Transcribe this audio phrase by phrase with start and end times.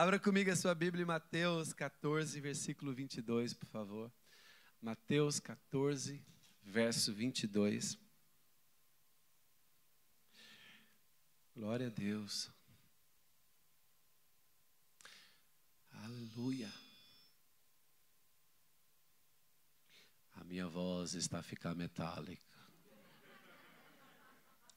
[0.00, 4.12] Abra comigo a sua Bíblia em Mateus 14, versículo 22, por favor.
[4.80, 6.24] Mateus 14,
[6.62, 7.98] verso 22.
[11.52, 12.48] Glória a Deus.
[15.90, 16.72] Aleluia.
[20.36, 22.56] A minha voz está a ficar metálica.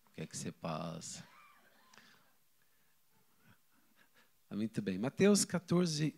[0.08, 1.31] O que é que você passa?
[4.54, 4.98] Muito bem.
[4.98, 6.14] Mateus 14,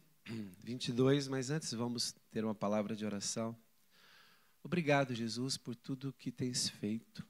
[0.63, 3.55] 22, mas antes vamos ter uma palavra de oração.
[4.63, 7.23] Obrigado, Jesus, por tudo que tens feito.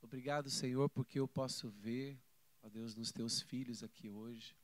[0.00, 2.16] Obrigado, Senhor, porque eu posso ver,
[2.62, 4.56] ó Deus, nos teus filhos aqui hoje,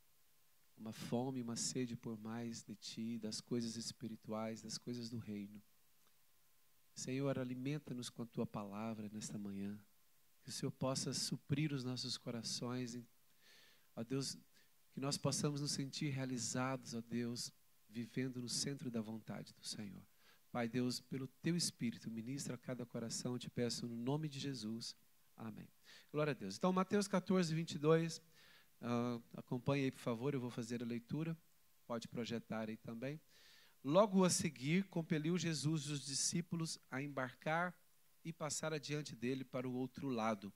[0.77, 5.61] uma fome, uma sede por mais de ti, das coisas espirituais, das coisas do reino.
[6.95, 9.77] Senhor, alimenta-nos com a tua palavra nesta manhã.
[10.45, 12.95] Que o Senhor possa suprir os nossos corações
[13.97, 14.37] Ó Deus,
[14.95, 17.53] que nós possamos nos sentir realizados, ó Deus,
[17.91, 20.01] vivendo no centro da vontade do Senhor.
[20.53, 24.95] Pai Deus, pelo teu Espírito, ministra a cada coração, te peço no nome de Jesus.
[25.37, 25.69] Amém.
[26.13, 26.57] Glória a Deus.
[26.57, 28.19] Então, Mateus 14, 22.
[28.81, 31.37] Uh, acompanhe aí, por favor, eu vou fazer a leitura.
[31.89, 33.21] Pode projetar aí também.
[33.83, 37.75] Logo a seguir, compeliu Jesus os discípulos a embarcar
[38.25, 40.53] e passar adiante dele para o outro lado,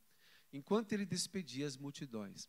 [0.52, 2.48] enquanto ele despedia as multidões.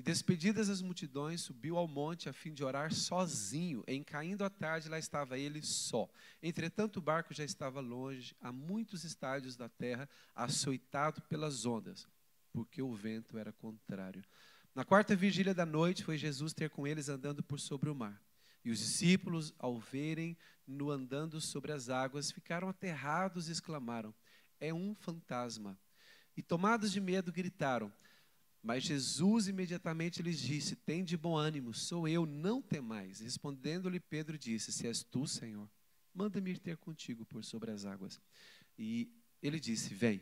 [0.00, 3.84] E despedidas as multidões, subiu ao monte a fim de orar sozinho.
[3.86, 6.08] Em caindo a tarde, lá estava ele só.
[6.42, 12.08] Entretanto, o barco já estava longe, a muitos estádios da terra, açoitado pelas ondas,
[12.50, 14.24] porque o vento era contrário.
[14.74, 18.18] Na quarta vigília da noite, foi Jesus ter com eles andando por sobre o mar.
[18.64, 24.14] E os discípulos, ao verem-no andando sobre as águas, ficaram aterrados e exclamaram:
[24.58, 25.78] É um fantasma.
[26.34, 27.92] E tomados de medo, gritaram:
[28.62, 33.20] mas Jesus imediatamente lhes disse: Tem de bom ânimo, sou eu, não temais.
[33.20, 35.68] Respondendo-lhe Pedro disse: Se és tu, Senhor,
[36.14, 38.20] manda-me ir ter contigo por sobre as águas.
[38.78, 39.10] E
[39.42, 40.20] ele disse: Vem.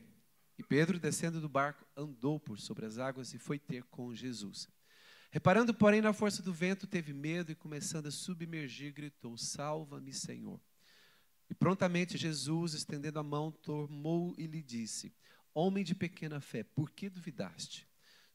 [0.57, 4.69] E Pedro, descendo do barco, andou por sobre as águas e foi ter com Jesus.
[5.31, 10.61] Reparando, porém, na força do vento, teve medo e, começando a submergir, gritou: Salva-me, Senhor.
[11.51, 15.13] E prontamente Jesus, estendendo a mão, tomou e lhe disse:
[15.53, 17.88] Homem de pequena fé, por que duvidaste?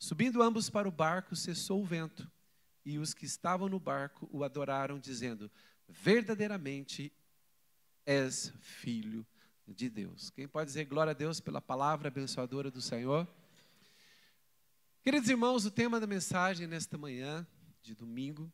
[0.04, 2.30] Subindo ambos para o barco, cessou o vento,
[2.84, 5.50] e os que estavam no barco o adoraram, dizendo:
[5.88, 7.10] Verdadeiramente
[8.06, 9.26] és filho
[9.66, 10.30] de Deus.
[10.30, 13.26] Quem pode dizer glória a Deus pela palavra abençoadora do Senhor?
[15.02, 17.48] Queridos irmãos, o tema da mensagem nesta manhã
[17.82, 18.52] de domingo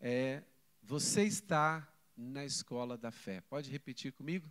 [0.00, 0.42] é:
[0.82, 3.42] Você está na escola da fé.
[3.42, 4.50] Pode repetir comigo?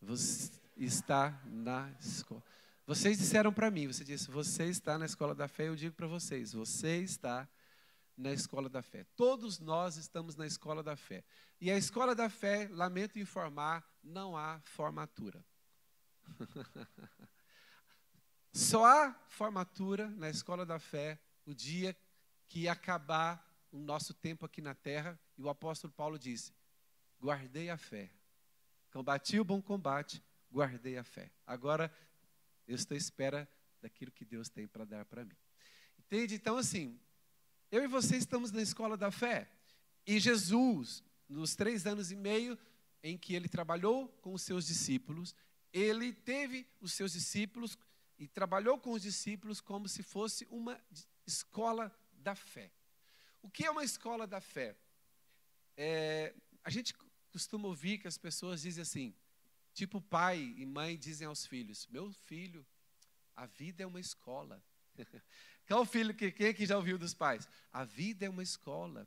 [0.00, 2.44] Você está na escola.
[2.88, 6.06] Vocês disseram para mim, você disse, você está na escola da fé, eu digo para
[6.06, 7.46] vocês, você está
[8.16, 9.04] na escola da fé.
[9.14, 11.22] Todos nós estamos na escola da fé.
[11.60, 15.44] E a escola da fé, lamento informar, não há formatura.
[18.54, 21.94] Só há formatura na escola da fé o dia
[22.48, 25.20] que acabar o nosso tempo aqui na terra.
[25.36, 26.54] E o apóstolo Paulo disse:
[27.20, 28.10] guardei a fé.
[28.90, 31.30] Combati o bom combate, guardei a fé.
[31.46, 31.92] Agora
[32.68, 33.48] eu estou à espera
[33.80, 35.36] daquilo que Deus tem para dar para mim.
[35.98, 36.34] Entende?
[36.34, 37.00] Então, assim,
[37.70, 39.50] eu e você estamos na escola da fé.
[40.06, 42.58] E Jesus, nos três anos e meio
[43.02, 45.34] em que ele trabalhou com os seus discípulos,
[45.72, 47.78] ele teve os seus discípulos
[48.18, 50.80] e trabalhou com os discípulos como se fosse uma
[51.26, 52.70] escola da fé.
[53.42, 54.76] O que é uma escola da fé?
[55.76, 56.34] É,
[56.64, 56.92] a gente
[57.30, 59.14] costuma ouvir que as pessoas dizem assim:
[59.78, 62.66] Tipo, pai e mãe dizem aos filhos: Meu filho,
[63.36, 64.60] a vida é uma escola.
[65.68, 67.48] Qual filho que quem que já ouviu dos pais?
[67.72, 69.06] A vida é uma escola.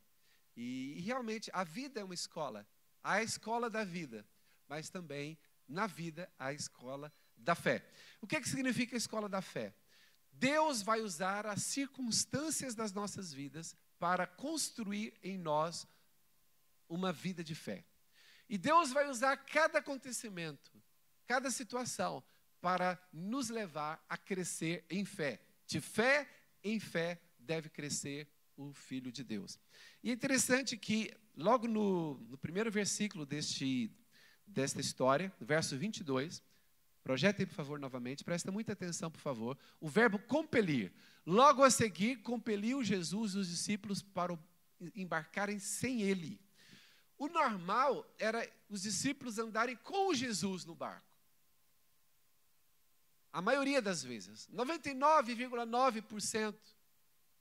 [0.56, 2.66] E, e realmente a vida é uma escola.
[3.04, 4.26] Há a escola da vida,
[4.66, 5.38] mas também
[5.68, 7.86] na vida há a escola da fé.
[8.22, 9.76] O que, é que significa a escola da fé?
[10.32, 15.85] Deus vai usar as circunstâncias das nossas vidas para construir em nós
[16.88, 17.84] uma vida de fé.
[18.52, 20.74] E Deus vai usar cada acontecimento,
[21.26, 22.22] cada situação,
[22.59, 25.42] para nos levar a crescer em fé.
[25.66, 26.28] De fé
[26.62, 28.28] em fé deve crescer
[28.58, 29.58] o Filho de Deus.
[30.03, 33.90] E é interessante que, logo no, no primeiro versículo deste,
[34.46, 36.44] desta história, verso 22,
[37.06, 40.92] projetem, por favor, novamente, presta muita atenção, por favor, o verbo compelir.
[41.26, 44.38] Logo a seguir, compeliu Jesus os discípulos para
[44.94, 46.38] embarcarem sem ele.
[47.22, 51.06] O normal era os discípulos andarem com Jesus no barco.
[53.32, 56.58] A maioria das vezes, 99,9%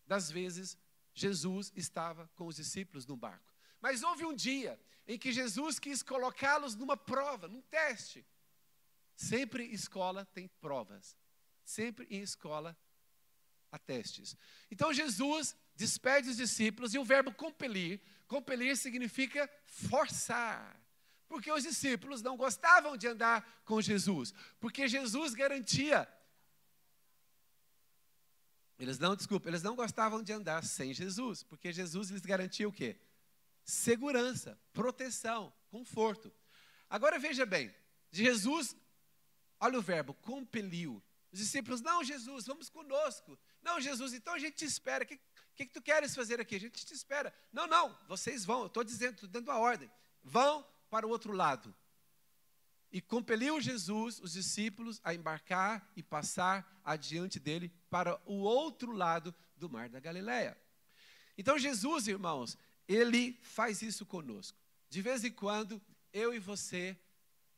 [0.06, 0.76] das vezes,
[1.14, 3.50] Jesus estava com os discípulos no barco.
[3.80, 4.78] Mas houve um dia
[5.08, 8.22] em que Jesus quis colocá-los numa prova, num teste.
[9.16, 11.16] Sempre escola tem provas.
[11.64, 12.76] Sempre em escola
[13.72, 14.36] há testes.
[14.70, 17.98] Então Jesus despede os discípulos e o verbo compelir,
[18.32, 20.80] compelir significa forçar.
[21.28, 26.08] Porque os discípulos não gostavam de andar com Jesus, porque Jesus garantia
[28.78, 32.72] eles não, desculpa, eles não gostavam de andar sem Jesus, porque Jesus lhes garantia o
[32.72, 32.96] quê?
[33.62, 36.32] Segurança, proteção, conforto.
[36.88, 37.74] Agora veja bem,
[38.10, 38.74] Jesus,
[39.60, 41.02] olha o verbo, compeliu.
[41.30, 43.38] Os discípulos, não, Jesus, vamos conosco.
[43.62, 45.04] Não, Jesus, então a gente te espera.
[45.04, 45.20] O que,
[45.60, 46.56] que, que tu queres fazer aqui?
[46.56, 47.34] A gente te espera.
[47.52, 49.90] Não, não, vocês vão, eu estou dizendo, estou dando a ordem.
[50.22, 51.74] Vão para o outro lado
[52.90, 59.34] e compeliu Jesus, os discípulos, a embarcar e passar adiante dele para o outro lado
[59.56, 60.56] do mar da Galileia.
[61.36, 62.56] Então Jesus, irmãos,
[62.88, 64.58] ele faz isso conosco.
[64.88, 65.80] De vez em quando,
[66.12, 66.98] eu e você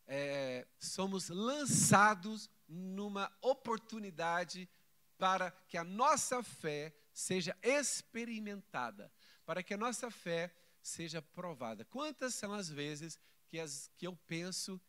[0.06, 4.68] é, somos lançados numa oportunidade
[5.16, 9.12] para que a nossa fé seja experimentada,
[9.44, 11.84] para que a nossa fé seja provada.
[11.84, 14.80] Quantas são as vezes que, as, que eu penso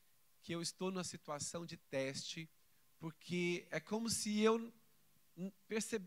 [0.42, 2.50] que eu estou numa situação de teste,
[3.00, 4.74] porque é como se eu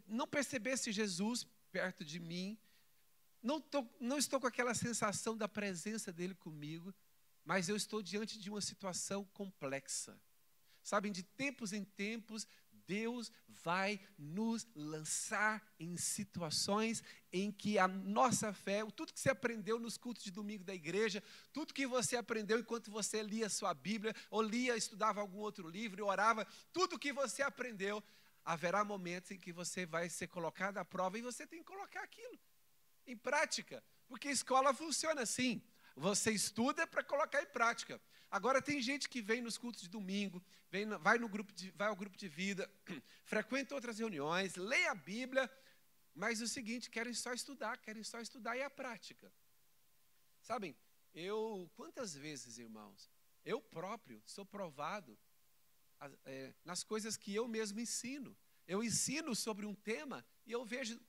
[0.06, 2.58] não percebesse Jesus perto de mim,
[3.42, 6.94] não, tô, não estou com aquela sensação da presença dele comigo,
[7.44, 10.18] mas eu estou diante de uma situação complexa.
[10.82, 12.46] Sabem, de tempos em tempos,
[12.86, 17.02] Deus vai nos lançar em situações
[17.32, 21.22] em que a nossa fé, tudo que você aprendeu nos cultos de domingo da igreja,
[21.52, 26.06] tudo que você aprendeu enquanto você lia sua Bíblia, ou lia, estudava algum outro livro,
[26.06, 28.02] orava, tudo que você aprendeu,
[28.44, 32.02] haverá momentos em que você vai ser colocado à prova e você tem que colocar
[32.02, 32.38] aquilo
[33.06, 35.62] em prática, porque a escola funciona assim.
[35.96, 38.00] Você estuda para colocar em prática.
[38.30, 41.88] Agora tem gente que vem nos cultos de domingo, vem, vai, no grupo de, vai
[41.88, 42.70] ao grupo de vida,
[43.24, 45.50] frequenta outras reuniões, lê a Bíblia,
[46.14, 49.32] mas o seguinte, querem só estudar, querem só estudar e a prática.
[50.42, 50.76] Sabem,
[51.14, 53.10] eu, quantas vezes, irmãos,
[53.42, 55.18] eu próprio sou provado
[56.26, 58.36] é, nas coisas que eu mesmo ensino.
[58.66, 61.00] Eu ensino sobre um tema e eu vejo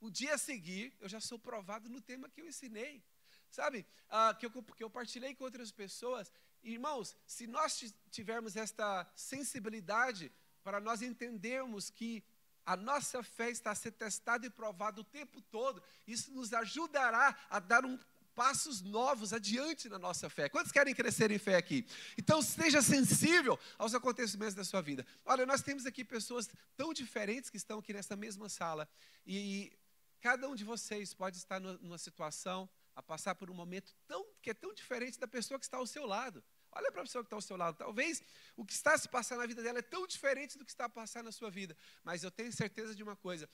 [0.00, 3.04] o dia a seguir, eu já sou provado no tema que eu ensinei.
[3.50, 6.32] Sabe, ah, que, eu, que eu partilhei com outras pessoas,
[6.62, 10.30] Irmãos, se nós tivermos esta sensibilidade
[10.62, 12.22] para nós entendermos que
[12.66, 17.34] a nossa fé está a ser testada e provada o tempo todo, isso nos ajudará
[17.48, 17.98] a dar um,
[18.34, 20.50] passos novos adiante na nossa fé.
[20.50, 21.86] Quantos querem crescer em fé aqui?
[22.18, 25.04] Então, seja sensível aos acontecimentos da sua vida.
[25.24, 28.86] Olha, nós temos aqui pessoas tão diferentes que estão aqui nessa mesma sala,
[29.26, 29.72] e
[30.20, 32.68] cada um de vocês pode estar numa situação
[33.00, 35.86] a passar por um momento tão, que é tão diferente da pessoa que está ao
[35.86, 36.42] seu lado.
[36.72, 37.76] Olha para a pessoa que está ao seu lado.
[37.76, 38.22] Talvez
[38.56, 41.24] o que está se passando na vida dela é tão diferente do que está passando
[41.24, 41.76] na sua vida.
[42.04, 43.48] Mas eu tenho certeza de uma coisa: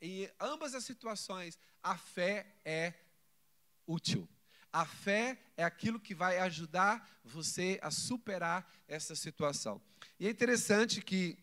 [0.00, 2.94] em ambas as situações, a fé é
[3.86, 4.26] útil.
[4.72, 9.82] A fé é aquilo que vai ajudar você a superar essa situação.
[10.18, 11.36] E é interessante que,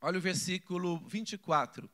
[0.00, 1.90] olha o versículo 24.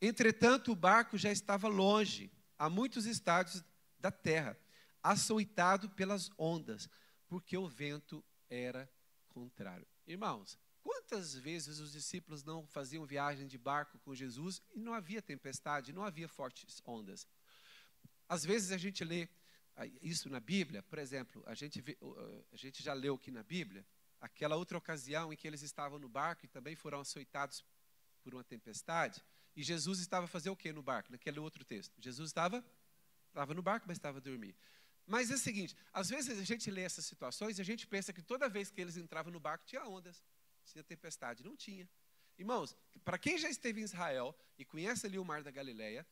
[0.00, 2.30] Entretanto, o barco já estava longe
[2.60, 3.64] a muitos estádios
[3.98, 4.54] da terra,
[5.02, 6.90] açoitado pelas ondas,
[7.26, 8.86] porque o vento era
[9.30, 9.86] contrário.
[10.06, 15.22] Irmãos, quantas vezes os discípulos não faziam viagem de barco com Jesus e não havia
[15.22, 17.26] tempestade, não havia fortes ondas?
[18.28, 19.26] Às vezes a gente lê
[19.74, 21.82] ah, isso na Bíblia, por exemplo, a gente,
[22.52, 23.86] a gente já leu aqui na Bíblia,
[24.20, 27.64] aquela outra ocasião em que eles estavam no barco e também foram açoitados
[28.22, 29.24] por uma tempestade.
[29.56, 31.10] E Jesus estava a fazer o que no barco?
[31.10, 31.92] Naquele outro texto.
[32.00, 32.64] Jesus estava,
[33.28, 34.54] estava no barco, mas estava a dormir.
[35.06, 38.12] Mas é o seguinte, às vezes a gente lê essas situações e a gente pensa
[38.12, 40.22] que toda vez que eles entravam no barco tinha ondas,
[40.64, 41.42] tinha tempestade.
[41.42, 41.88] Não tinha.
[42.38, 46.06] Irmãos, para quem já esteve em Israel e conhece ali o Mar da Galileia,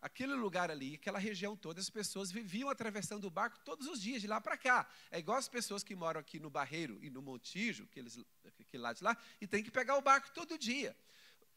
[0.00, 4.20] aquele lugar ali, aquela região toda, as pessoas viviam atravessando o barco todos os dias,
[4.20, 4.88] de lá para cá.
[5.10, 8.08] É igual as pessoas que moram aqui no Barreiro e no Montijo, aquele
[8.74, 10.96] lado de lá, e tem que pegar o barco todo dia.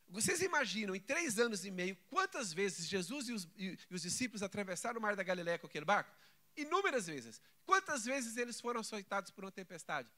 [0.08, 4.44] Vocês imaginam, em três anos e meio, quantas vezes Jesus e os, e, os discípulos
[4.44, 6.12] atravessaram o mar da Galiléia com aquele barco?
[6.56, 7.42] Inúmeras vezes.
[7.66, 10.10] Quantas vezes eles foram açoitados por uma tempestade?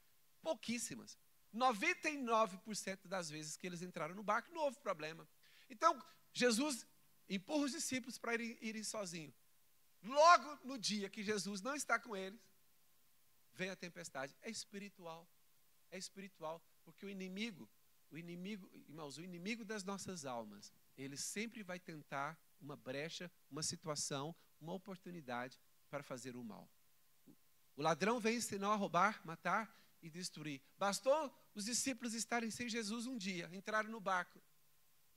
[0.42, 1.18] Pouquíssimas.
[1.54, 5.26] 99% das vezes que eles entraram no barco, não houve problema.
[5.68, 6.00] Então,
[6.32, 6.86] Jesus
[7.28, 9.34] empurra os discípulos para irem, irem sozinhos.
[10.02, 12.40] Logo no dia que Jesus não está com eles,
[13.54, 14.34] vem a tempestade.
[14.42, 15.28] É espiritual.
[15.90, 17.68] É espiritual, porque o inimigo
[18.10, 23.62] o inimigo, irmãos, o inimigo das nossas almas, ele sempre vai tentar uma brecha, uma
[23.62, 26.68] situação, uma oportunidade para fazer o mal.
[27.76, 29.72] O ladrão vem senão a roubar, matar
[30.02, 30.60] e destruir.
[30.76, 34.40] Bastou os discípulos estarem sem Jesus um dia, entraram no barco,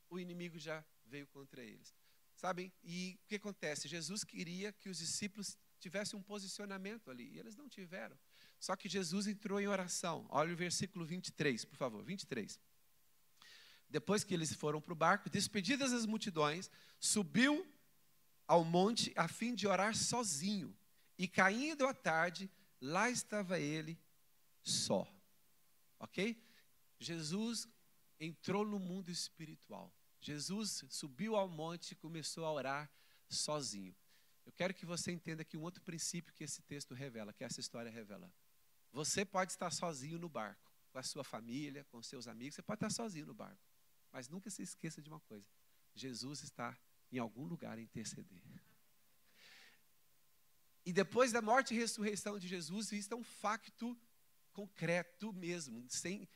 [0.10, 1.95] o inimigo já veio contra eles.
[2.36, 2.71] Sabem?
[2.83, 3.88] E o que acontece?
[3.88, 8.17] Jesus queria que os discípulos tivessem um posicionamento ali, e eles não tiveram.
[8.60, 10.27] Só que Jesus entrou em oração.
[10.29, 12.60] Olha o versículo 23, por favor, 23.
[13.91, 17.67] Depois que eles foram para o barco, despedidas as multidões, subiu
[18.48, 20.75] ao monte a fim de orar sozinho.
[21.17, 24.00] E caindo a tarde, lá estava ele
[24.63, 25.05] só.
[26.00, 26.41] Ok?
[27.00, 27.67] Jesus
[28.17, 29.93] entrou no mundo espiritual.
[30.21, 32.89] Jesus subiu ao monte e começou a orar
[33.27, 33.93] sozinho.
[34.45, 37.60] Eu quero que você entenda aqui um outro princípio que esse texto revela, que essa
[37.60, 38.31] história revela.
[38.93, 42.77] Você pode estar sozinho no barco, com a sua família, com seus amigos, você pode
[42.77, 43.70] estar sozinho no barco.
[44.12, 45.48] Mas nunca se esqueça de uma coisa:
[45.96, 46.77] Jesus está
[47.12, 48.41] em algum lugar a interceder.
[50.86, 53.98] E depois da morte e ressurreição de Jesus, isso é um facto
[54.51, 56.27] concreto mesmo, sem,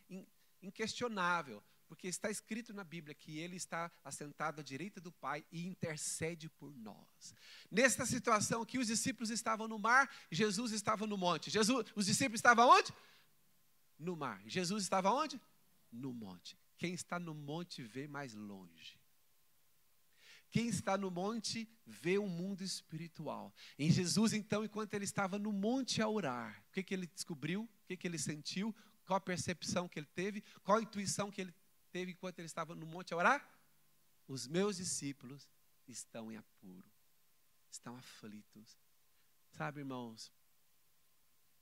[0.61, 5.65] inquestionável, porque está escrito na Bíblia que ele está assentado à direita do Pai e
[5.65, 7.33] intercede por nós.
[7.71, 11.49] Nesta situação aqui, os discípulos estavam no mar, Jesus estava no monte.
[11.49, 12.93] Jesus, os discípulos estavam onde?
[13.97, 14.41] No mar.
[14.45, 15.39] Jesus estava onde?
[15.91, 16.57] No monte.
[16.77, 18.99] Quem está no monte vê mais longe.
[20.49, 23.53] Quem está no monte vê o mundo espiritual.
[23.77, 27.63] Em Jesus, então, enquanto ele estava no monte a orar, o que, que ele descobriu?
[27.63, 28.73] O que, que ele sentiu?
[29.05, 30.41] Qual a percepção que ele teve?
[30.63, 31.53] Qual a intuição que ele
[31.91, 33.45] teve enquanto ele estava no monte a orar?
[34.29, 35.49] Os meus discípulos
[35.89, 36.89] estão em apuro,
[37.69, 38.77] estão aflitos.
[39.51, 40.31] Sabe, irmãos,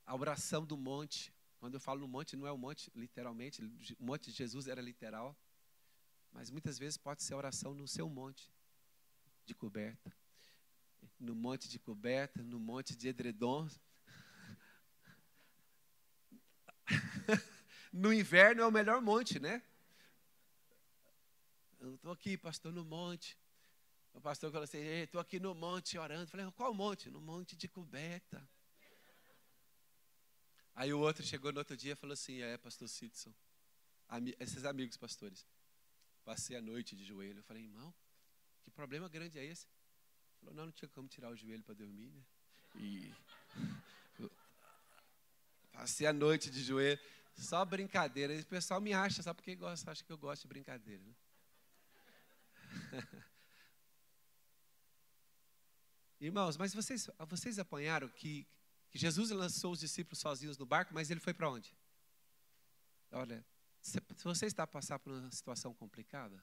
[0.06, 1.33] a oração do monte,
[1.64, 3.62] quando eu falo no monte, não é o monte literalmente,
[3.98, 5.34] o monte de Jesus era literal,
[6.30, 8.52] mas muitas vezes pode ser a oração no seu monte
[9.46, 10.14] de coberta.
[11.18, 13.66] No monte de coberta, no monte de edredom.
[17.90, 19.62] no inverno é o melhor monte, né?
[21.80, 23.38] Eu estou aqui, pastor, no monte.
[24.12, 26.24] O pastor falou assim: estou aqui no monte orando.
[26.24, 27.08] Eu falei: qual monte?
[27.08, 28.46] No monte de coberta.
[30.74, 33.32] Aí o outro chegou no outro dia e falou assim: é, pastor Sidson,
[34.38, 35.46] esses amigos pastores.
[36.24, 37.38] Passei a noite de joelho.
[37.38, 37.94] Eu falei: irmão,
[38.62, 39.66] que problema grande é esse?
[39.66, 42.22] Ele falou: não, não tinha como tirar o joelho para dormir, né?
[42.76, 43.12] E.
[45.72, 47.00] Passei a noite de joelho.
[47.36, 48.34] Só brincadeira.
[48.38, 51.02] O pessoal me acha, sabe porque gosta, acha que eu gosto de brincadeira.
[51.02, 51.14] Né?
[56.20, 58.46] Irmãos, mas vocês, vocês apanharam que,
[58.94, 61.76] que Jesus lançou os discípulos sozinhos no barco, mas ele foi para onde?
[63.10, 63.44] Olha,
[63.80, 66.40] se, você está a passar por uma situação complicada,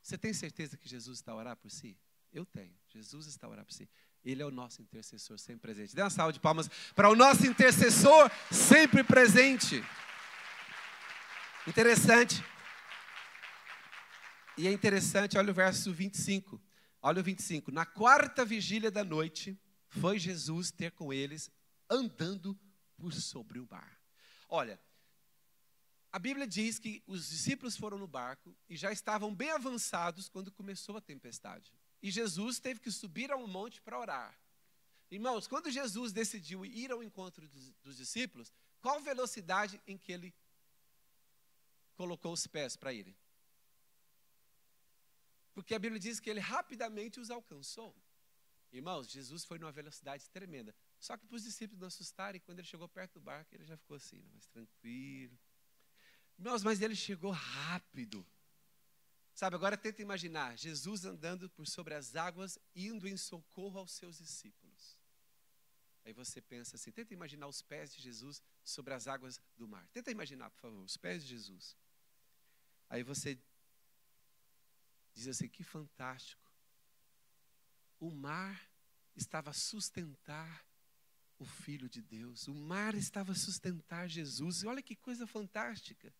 [0.00, 1.98] você tem certeza que Jesus está a orar por si?
[2.32, 2.72] Eu tenho.
[2.86, 3.90] Jesus está a orar por si.
[4.24, 5.96] Ele é o nosso intercessor sempre presente.
[5.96, 9.82] Dê uma salva de palmas para o nosso intercessor sempre presente.
[11.66, 12.40] Interessante.
[14.56, 16.62] E é interessante, olha o verso 25.
[17.02, 17.72] Olha o 25.
[17.72, 19.58] Na quarta vigília da noite,
[20.00, 21.50] foi Jesus ter com eles,
[21.88, 22.58] andando
[22.96, 24.00] por sobre o mar.
[24.48, 24.80] Olha,
[26.10, 30.50] a Bíblia diz que os discípulos foram no barco e já estavam bem avançados quando
[30.50, 31.72] começou a tempestade.
[32.02, 34.38] E Jesus teve que subir a um monte para orar.
[35.10, 40.34] Irmãos, quando Jesus decidiu ir ao encontro dos, dos discípulos, qual velocidade em que ele
[41.94, 43.16] colocou os pés para irem?
[45.52, 47.94] Porque a Bíblia diz que ele rapidamente os alcançou.
[48.72, 50.74] Irmãos, Jesus foi numa velocidade tremenda.
[50.98, 53.76] Só que para os discípulos não assustarem, quando ele chegou perto do barco, ele já
[53.76, 55.38] ficou assim, né, mais tranquilo.
[56.38, 58.26] Irmãos, mas ele chegou rápido.
[59.34, 64.18] Sabe, agora tenta imaginar Jesus andando por sobre as águas, indo em socorro aos seus
[64.18, 64.96] discípulos.
[66.04, 69.86] Aí você pensa assim, tenta imaginar os pés de Jesus sobre as águas do mar.
[69.88, 71.76] Tenta imaginar, por favor, os pés de Jesus.
[72.88, 73.38] Aí você
[75.14, 76.51] diz assim, que fantástico.
[78.02, 78.60] O mar
[79.14, 80.66] estava a sustentar
[81.38, 82.48] o Filho de Deus.
[82.48, 84.64] O mar estava a sustentar Jesus.
[84.64, 86.12] E olha que coisa fantástica.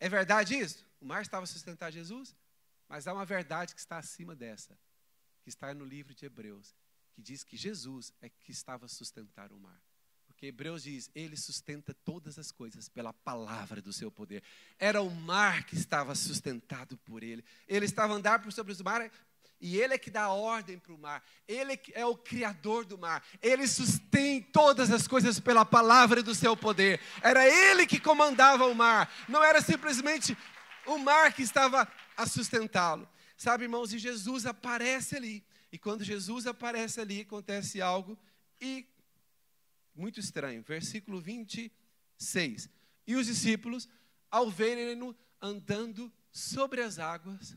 [0.00, 0.84] É verdade isso?
[1.00, 2.34] O mar estava a sustentar Jesus?
[2.88, 4.76] Mas há uma verdade que está acima dessa,
[5.42, 6.74] que está no livro de Hebreus,
[7.12, 9.80] que diz que Jesus é que estava a sustentar o mar.
[10.26, 14.42] Porque Hebreus diz, ele sustenta todas as coisas pela palavra do seu poder.
[14.76, 17.44] Era o mar que estava sustentado por ele.
[17.68, 19.12] Ele estava andar por sobre os mares
[19.60, 21.22] e Ele é que dá ordem para o mar.
[21.46, 23.24] Ele é o criador do mar.
[23.42, 27.00] Ele sustém todas as coisas pela palavra do seu poder.
[27.20, 29.12] Era Ele que comandava o mar.
[29.28, 30.36] Não era simplesmente
[30.86, 33.08] o mar que estava a sustentá-lo.
[33.36, 35.44] Sabe, irmãos, e Jesus aparece ali.
[35.72, 38.18] E quando Jesus aparece ali, acontece algo
[38.60, 38.86] e
[39.94, 40.62] muito estranho.
[40.62, 42.68] Versículo 26.
[43.06, 43.88] E os discípulos,
[44.30, 47.56] ao verem-no andando sobre as águas,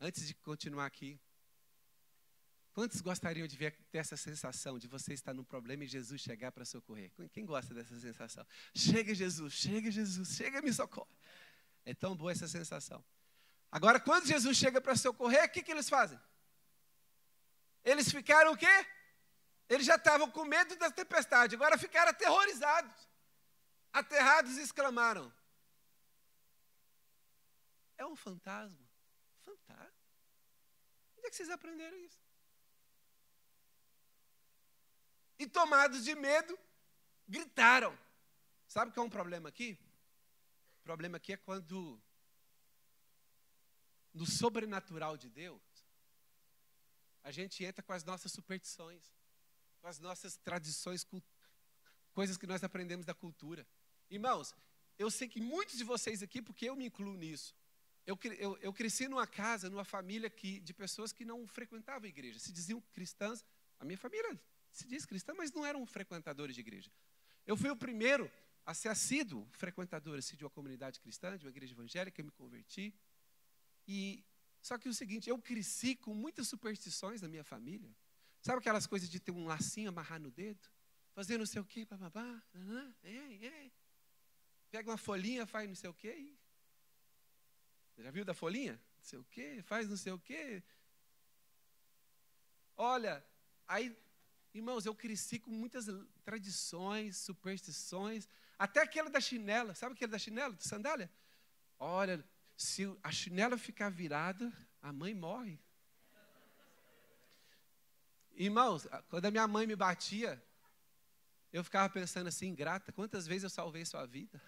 [0.00, 1.20] antes de continuar aqui,
[2.72, 6.50] quantos gostariam de ver, ter essa sensação de você estar num problema e Jesus chegar
[6.50, 7.12] para socorrer?
[7.32, 8.46] Quem gosta dessa sensação?
[8.74, 11.10] Chega Jesus, chega Jesus, chega me socorre.
[11.84, 13.04] É tão boa essa sensação.
[13.70, 16.18] Agora, quando Jesus chega para socorrer, o que, que eles fazem?
[17.84, 18.86] Eles ficaram o quê?
[19.68, 23.08] Eles já estavam com medo da tempestade, agora ficaram aterrorizados.
[23.92, 25.32] Aterrados e exclamaram:
[27.96, 28.76] É um fantasma.
[28.76, 28.89] Fantasma?
[31.20, 32.18] Onde é que vocês aprenderam isso?
[35.38, 36.58] E tomados de medo,
[37.28, 37.96] gritaram.
[38.66, 39.78] Sabe o que é um problema aqui?
[40.80, 42.00] O problema aqui é quando
[44.14, 45.60] no sobrenatural de Deus,
[47.22, 49.12] a gente entra com as nossas superstições,
[49.82, 51.06] com as nossas tradições,
[52.14, 53.66] coisas que nós aprendemos da cultura.
[54.08, 54.54] Irmãos,
[54.98, 57.54] eu sei que muitos de vocês aqui, porque eu me incluo nisso,
[58.06, 62.08] eu, eu, eu cresci numa casa, numa família que, de pessoas que não frequentavam a
[62.08, 63.44] igreja, se diziam cristãs.
[63.78, 64.38] A minha família
[64.72, 66.90] se diz cristã, mas não eram frequentadores de igreja.
[67.46, 68.30] Eu fui o primeiro
[68.64, 72.30] a ser assíduo frequentador assim, de uma comunidade cristã, de uma igreja evangélica, eu me
[72.30, 72.94] converti.
[73.86, 74.24] E
[74.60, 77.94] só que o seguinte, eu cresci com muitas superstições na minha família.
[78.42, 80.68] Sabe aquelas coisas de ter um lacinho amarrar no dedo?
[81.14, 82.42] Fazer não sei o quê, bababá,
[83.02, 83.70] é, é.
[84.70, 86.14] Pega uma folhinha, faz não sei o quê.
[86.16, 86.39] E...
[88.02, 88.72] Já viu da folhinha?
[88.72, 90.62] Não sei o quê, faz não sei o quê.
[92.76, 93.24] Olha,
[93.68, 93.96] aí,
[94.54, 95.86] irmãos, eu cresci com muitas
[96.24, 98.28] tradições, superstições,
[98.58, 99.74] até aquela da chinela.
[99.74, 101.10] Sabe aquela da chinela, de sandália?
[101.78, 102.24] Olha,
[102.56, 104.52] se a chinela ficar virada,
[104.82, 105.58] a mãe morre.
[108.32, 110.42] Irmãos, quando a minha mãe me batia,
[111.52, 114.40] eu ficava pensando assim, grata, quantas vezes eu salvei sua vida?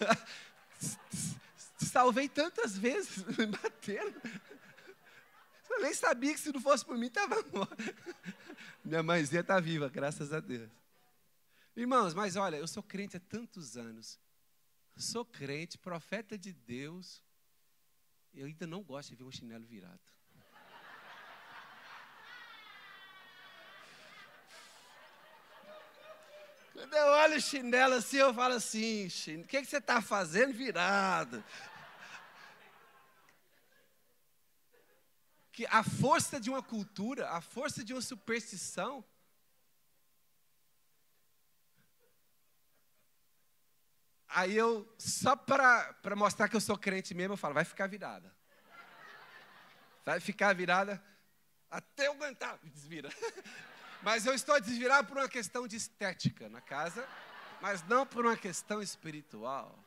[1.90, 4.14] salvei tantas vezes, me bateram.
[5.68, 7.76] Eu nem sabia que se não fosse por mim, estava morto.
[8.84, 10.70] Minha mãezinha está viva, graças a Deus.
[11.76, 14.18] Irmãos, mas olha, eu sou crente há tantos anos
[15.00, 17.22] sou crente, profeta de Deus,
[18.34, 19.98] eu ainda não gosto de ver um chinelo virado.
[26.72, 30.54] Quando eu olho o chinelo assim, eu falo assim, o que, que você está fazendo
[30.54, 31.42] virado?
[35.60, 39.04] Que a força de uma cultura, a força de uma superstição,
[44.26, 48.34] Aí eu, só para mostrar que eu sou crente mesmo, eu falo, vai ficar virada.
[50.02, 51.02] Vai ficar virada
[51.70, 53.10] até eu aguentar, desvira.
[54.02, 57.06] Mas eu estou desvirado por uma questão de estética na casa,
[57.60, 59.78] mas não por uma questão espiritual.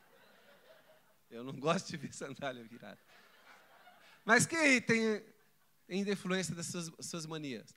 [1.32, 3.00] Eu não gosto de ver sandália virada.
[4.24, 5.33] Mas quem tem
[5.90, 7.76] ainda influência das suas, manias?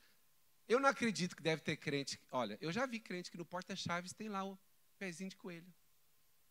[0.69, 2.21] Eu não acredito que deve ter crente.
[2.31, 4.59] Olha, eu já vi crente que no porta-chaves tem lá o
[4.99, 5.73] pezinho de coelho.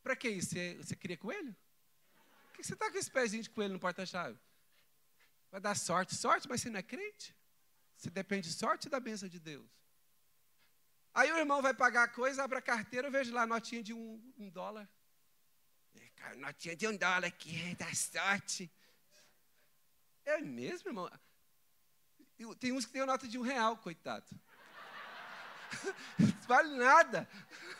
[0.01, 0.49] Para que isso?
[0.51, 1.55] Você, você queria coelho?
[2.43, 4.39] Por que você está com esse pezinho de coelho no porta-chave?
[5.51, 7.35] Vai dar sorte, sorte, mas você não é crente?
[7.97, 9.69] Você depende de sorte da bênção de Deus.
[11.13, 13.81] Aí o irmão vai pagar a coisa, abre a carteira, eu vejo lá a notinha
[13.81, 14.87] de um, um dólar.
[15.95, 18.69] É, notinha de um dólar aqui, dá sorte.
[20.25, 21.09] É mesmo, irmão?
[22.59, 24.25] Tem uns que tem nota de um real, coitado.
[26.19, 27.27] Não vale nada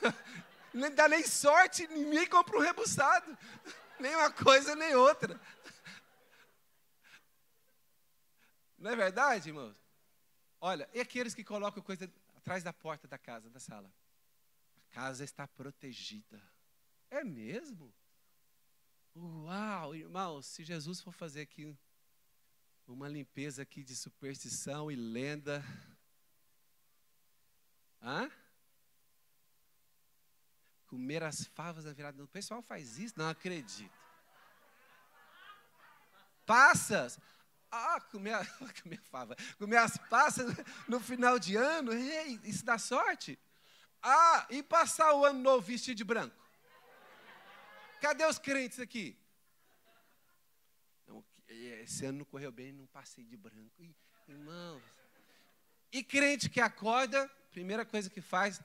[0.75, 3.37] não dá nem sorte, ninguém compra um rebuçado.
[3.97, 5.39] Nem uma coisa, nem outra.
[8.77, 9.73] Não é verdade, irmãos?
[10.59, 13.89] Olha, e aqueles que colocam coisa atrás da porta da casa, da sala?
[14.75, 16.41] A casa está protegida.
[17.09, 17.95] É mesmo?
[19.15, 21.73] Uau, irmãos, se Jesus for fazer aqui
[22.87, 25.63] uma limpeza aqui de superstição e lenda.
[28.01, 28.29] Hã?
[30.87, 32.23] Comer as favas na virada.
[32.23, 33.15] O pessoal faz isso?
[33.17, 33.93] Não acredito.
[36.45, 37.19] Passas.
[37.71, 38.37] Ah, comer,
[38.81, 39.35] comer fava.
[39.57, 40.55] Comer as passas
[40.87, 41.91] no final de ano.
[41.91, 43.39] Ei, isso dá sorte.
[44.01, 46.35] Ah, e passar o ano novo vestido de branco.
[47.99, 49.17] Cadê os crentes aqui?
[51.55, 53.83] Esse ano não correu bem, não passei de branco.
[54.27, 54.83] Irmãos.
[55.91, 58.61] E crente que acorda, primeira coisa que faz,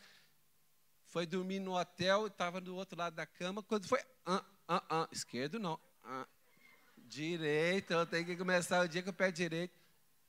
[1.04, 3.62] foi dormir no hotel, estava do outro lado da cama.
[3.62, 5.08] Quando foi, ah, ah, ah.
[5.12, 5.78] Esquerdo não.
[6.02, 6.26] Ah.
[6.96, 9.78] Direito, eu tenho que começar o dia com o pé direito.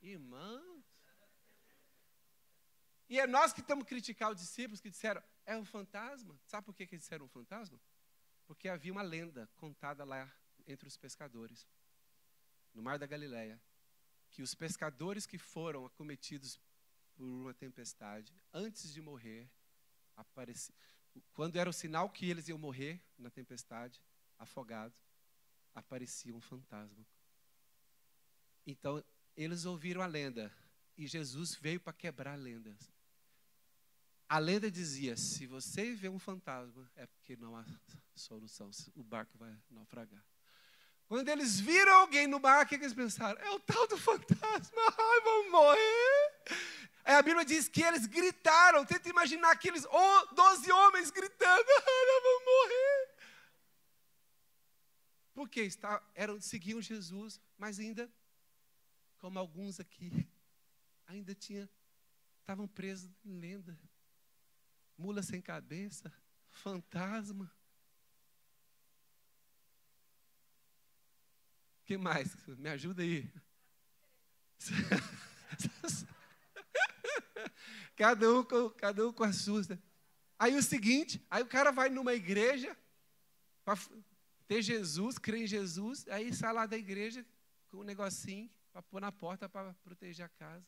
[0.01, 0.83] Irmãos.
[3.09, 6.39] E é nós que estamos criticar os discípulos que disseram, é um fantasma.
[6.45, 7.79] Sabe por que, que disseram um fantasma?
[8.47, 10.31] Porque havia uma lenda contada lá
[10.67, 11.67] entre os pescadores,
[12.73, 13.61] no Mar da Galileia,
[14.29, 16.59] que os pescadores que foram acometidos
[17.15, 19.49] por uma tempestade, antes de morrer,
[20.15, 20.73] apareci...
[21.33, 24.01] quando era o sinal que eles iam morrer na tempestade,
[24.37, 24.97] afogados,
[25.73, 27.05] aparecia um fantasma.
[28.65, 29.03] Então,
[29.35, 30.51] eles ouviram a lenda
[30.97, 32.91] e Jesus veio para quebrar lendas.
[34.27, 37.65] A lenda dizia: se você vê um fantasma, é porque não há
[38.15, 40.23] solução, o barco vai naufragar.
[41.11, 43.37] Quando eles viram alguém no barco, o que eles pensaram?
[43.41, 46.31] É o tal do fantasma, ai, vamos morrer.
[47.03, 49.83] Aí a Bíblia diz que eles gritaram, tenta imaginar aqueles
[50.33, 53.09] doze homens gritando, ai, vamos morrer.
[55.33, 55.69] Porque
[56.15, 58.09] eram, seguiam Jesus, mas ainda,
[59.19, 60.25] como alguns aqui,
[61.05, 61.69] ainda tinha,
[62.39, 63.77] estavam presos em lenda
[64.97, 66.09] mula sem cabeça,
[66.51, 67.51] fantasma.
[71.91, 72.33] Que mais?
[72.47, 73.29] Me ajuda aí.
[77.97, 79.61] cada, um com, cada um com a sua.
[80.39, 82.77] Aí o seguinte, aí o cara vai numa igreja
[83.65, 83.77] para
[84.47, 87.25] ter Jesus, crer em Jesus, aí sai lá da igreja
[87.67, 90.65] com um negocinho para pôr na porta para proteger a casa.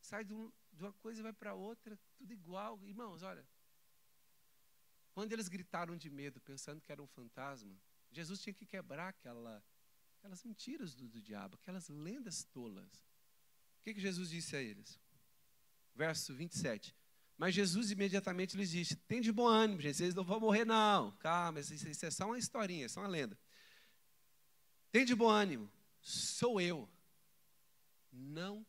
[0.00, 2.80] Sai de um, de uma coisa vai para outra, tudo igual.
[2.86, 3.46] Irmãos, olha.
[5.12, 7.78] Quando eles gritaram de medo, pensando que era um fantasma,
[8.10, 9.62] Jesus tinha que quebrar aquela,
[10.18, 12.92] aquelas mentiras do, do diabo, aquelas lendas tolas.
[13.78, 14.98] O que, que Jesus disse a eles?
[15.94, 16.94] Verso 27.
[17.36, 21.12] Mas Jesus imediatamente lhes disse: Tem de bom ânimo, gente, vocês não vão morrer, não.
[21.18, 23.38] Calma, isso, isso é só uma historinha, é só uma lenda.
[24.90, 26.88] Tem de bom ânimo, sou eu.
[28.10, 28.66] Não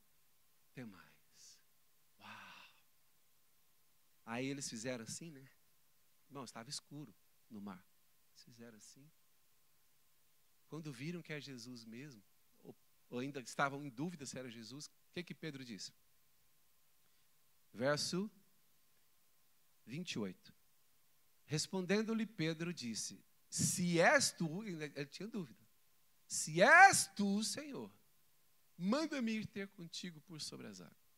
[0.74, 1.10] temais.
[4.30, 5.44] Aí eles fizeram assim, né?
[6.30, 7.12] Não, estava escuro
[7.50, 7.84] no mar.
[8.30, 9.10] Eles fizeram assim.
[10.70, 12.24] Quando viram que é Jesus mesmo,
[13.10, 15.92] ou, ainda estavam em dúvida se era Jesus, o que, que Pedro disse?
[17.74, 18.32] Verso
[19.86, 20.54] 28.
[21.46, 25.60] Respondendo-lhe Pedro disse: Se és tu, ele tinha dúvida.
[26.28, 27.92] Se és tu, Senhor,
[28.78, 31.10] manda-me ir ter contigo por sobre as águas.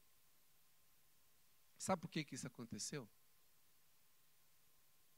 [1.78, 3.10] Sabe por que, que isso aconteceu?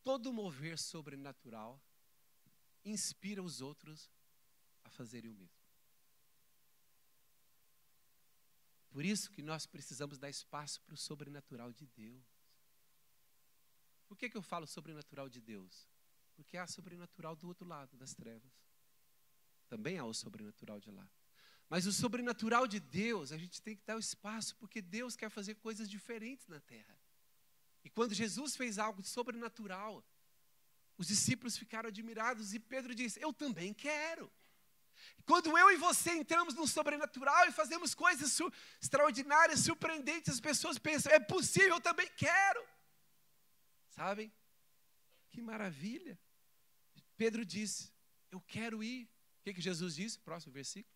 [0.01, 1.79] Todo mover sobrenatural
[2.83, 4.09] inspira os outros
[4.83, 5.63] a fazerem o mesmo.
[8.89, 12.23] Por isso que nós precisamos dar espaço para o sobrenatural de Deus.
[14.07, 15.89] Por que, que eu falo sobrenatural de Deus?
[16.35, 18.51] Porque há sobrenatural do outro lado das trevas.
[19.67, 21.09] Também há o sobrenatural de lá.
[21.67, 25.29] Mas o sobrenatural de Deus, a gente tem que dar o espaço, porque Deus quer
[25.31, 26.95] fazer coisas diferentes na terra.
[27.83, 30.05] E quando Jesus fez algo sobrenatural,
[30.97, 34.31] os discípulos ficaram admirados e Pedro disse: Eu também quero.
[35.25, 38.51] Quando eu e você entramos no sobrenatural e fazemos coisas su
[38.81, 42.67] extraordinárias, surpreendentes, as pessoas pensam: É possível, eu também quero.
[43.89, 44.33] Sabem?
[45.29, 46.19] Que maravilha.
[47.15, 47.91] Pedro disse:
[48.31, 49.05] Eu quero ir.
[49.39, 50.19] O que, que Jesus disse?
[50.19, 50.93] Próximo versículo.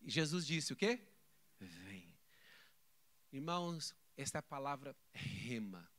[0.00, 1.00] E Jesus disse o quê?
[1.58, 2.16] Vem.
[3.32, 5.90] Irmãos, esta palavra rema.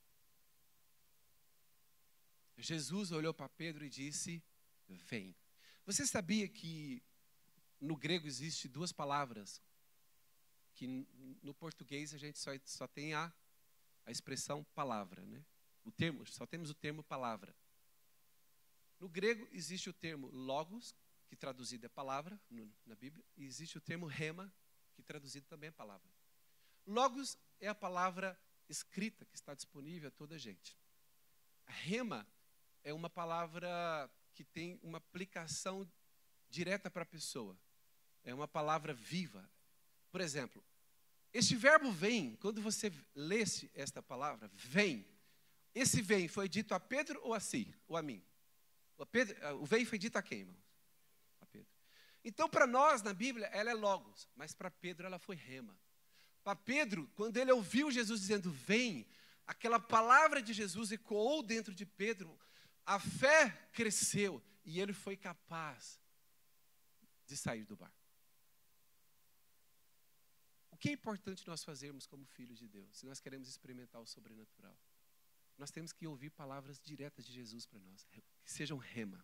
[2.58, 4.43] Jesus olhou para Pedro e disse:
[4.88, 5.36] Vem.
[5.89, 7.02] Você sabia que
[7.82, 9.60] no grego existe duas palavras
[10.75, 10.86] que
[11.41, 13.34] no português a gente só, só tem a,
[14.06, 15.43] a expressão palavra, né?
[15.84, 17.56] O termo, só temos o termo palavra.
[18.99, 20.93] No grego existe o termo logos,
[21.28, 24.54] que traduzido é palavra no, na Bíblia, e existe o termo rema,
[24.93, 26.08] que traduzido também é palavra.
[26.86, 30.78] Logos é a palavra escrita que está disponível a toda a gente.
[31.65, 32.28] A rema
[32.84, 34.08] é uma palavra
[34.39, 35.86] que tem uma aplicação
[36.49, 37.60] direta para a pessoa.
[38.23, 39.49] É uma palavra viva.
[40.10, 40.63] Por exemplo,
[41.34, 45.06] este verbo vem, quando você lesse esta palavra, vem.
[45.75, 48.23] Esse vem foi dito a Pedro ou a si, ou a mim?
[48.97, 50.56] O, Pedro, o vem foi dito a quem, irmão?
[52.23, 55.78] Então, para nós, na Bíblia, ela é logos, mas para Pedro ela foi rema.
[56.45, 59.06] Para Pedro, quando ele ouviu Jesus dizendo, vem,
[59.45, 62.39] aquela palavra de Jesus ecoou dentro de Pedro,
[62.95, 65.99] a fé cresceu e ele foi capaz
[67.25, 67.95] de sair do barco.
[70.71, 74.08] O que é importante nós fazermos como filhos de Deus, se nós queremos experimentar o
[74.08, 74.78] sobrenatural?
[75.60, 79.23] nós temos que ouvir palavras diretas de Jesus para nós, que sejam rema.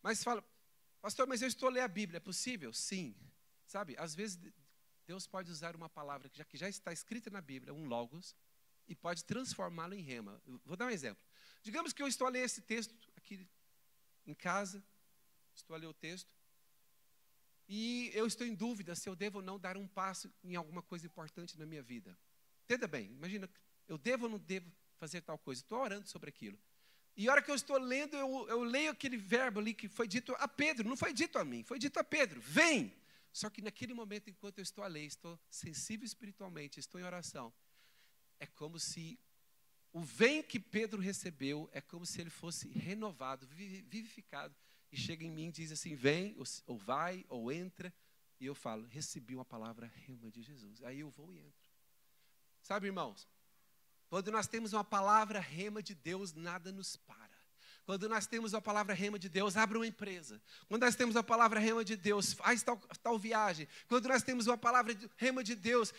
[0.00, 0.42] Mas fala,
[1.02, 2.72] pastor, mas eu estou a ler a Bíblia, é possível?
[2.72, 3.16] Sim.
[3.66, 4.38] Sabe, às vezes
[5.04, 8.36] Deus pode usar uma palavra que já, que já está escrita na Bíblia, um logos,
[8.86, 10.40] e pode transformá-lo em rema.
[10.46, 11.22] Eu vou dar um exemplo.
[11.64, 13.48] Digamos que eu estou a ler esse texto aqui
[14.26, 14.84] em casa,
[15.54, 16.30] estou a ler o texto,
[17.66, 20.82] e eu estou em dúvida se eu devo ou não dar um passo em alguma
[20.82, 22.16] coisa importante na minha vida.
[22.64, 23.48] Entenda bem, imagina,
[23.88, 25.62] eu devo ou não devo fazer tal coisa.
[25.62, 26.58] Estou orando sobre aquilo.
[27.16, 30.06] E a hora que eu estou lendo, eu, eu leio aquele verbo ali que foi
[30.06, 32.94] dito a Pedro, não foi dito a mim, foi dito a Pedro: vem.
[33.32, 37.52] Só que naquele momento, enquanto eu estou a ler, estou sensível espiritualmente, estou em oração,
[38.38, 39.18] é como se
[39.94, 44.52] o vem que Pedro recebeu é como se ele fosse renovado, vivificado,
[44.90, 47.94] e chega em mim e diz assim: vem, ou vai, ou entra,
[48.40, 50.82] e eu falo: recebi uma palavra rema de Jesus.
[50.82, 51.70] Aí eu vou e entro.
[52.60, 53.28] Sabe, irmãos,
[54.08, 57.32] quando nós temos uma palavra rema de Deus, nada nos para.
[57.84, 60.42] Quando nós temos a palavra rema de Deus, abre uma empresa.
[60.66, 63.68] Quando nós temos a palavra rema de Deus, faz tal, tal viagem.
[63.86, 65.94] Quando nós temos uma palavra rema de Deus,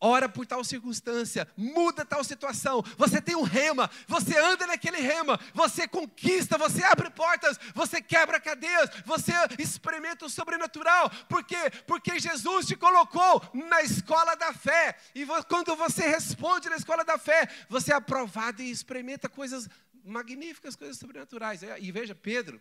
[0.00, 2.82] ora por tal circunstância, muda tal situação.
[2.96, 8.40] Você tem um rema, você anda naquele rema, você conquista, você abre portas, você quebra
[8.40, 11.10] cadeias, você experimenta o sobrenatural.
[11.28, 11.70] Por quê?
[11.86, 14.96] Porque Jesus te colocou na escola da fé.
[15.14, 19.68] E quando você responde na escola da fé, você é aprovado e experimenta coisas
[20.02, 21.60] magníficas, coisas sobrenaturais.
[21.78, 22.60] E veja, Pedro,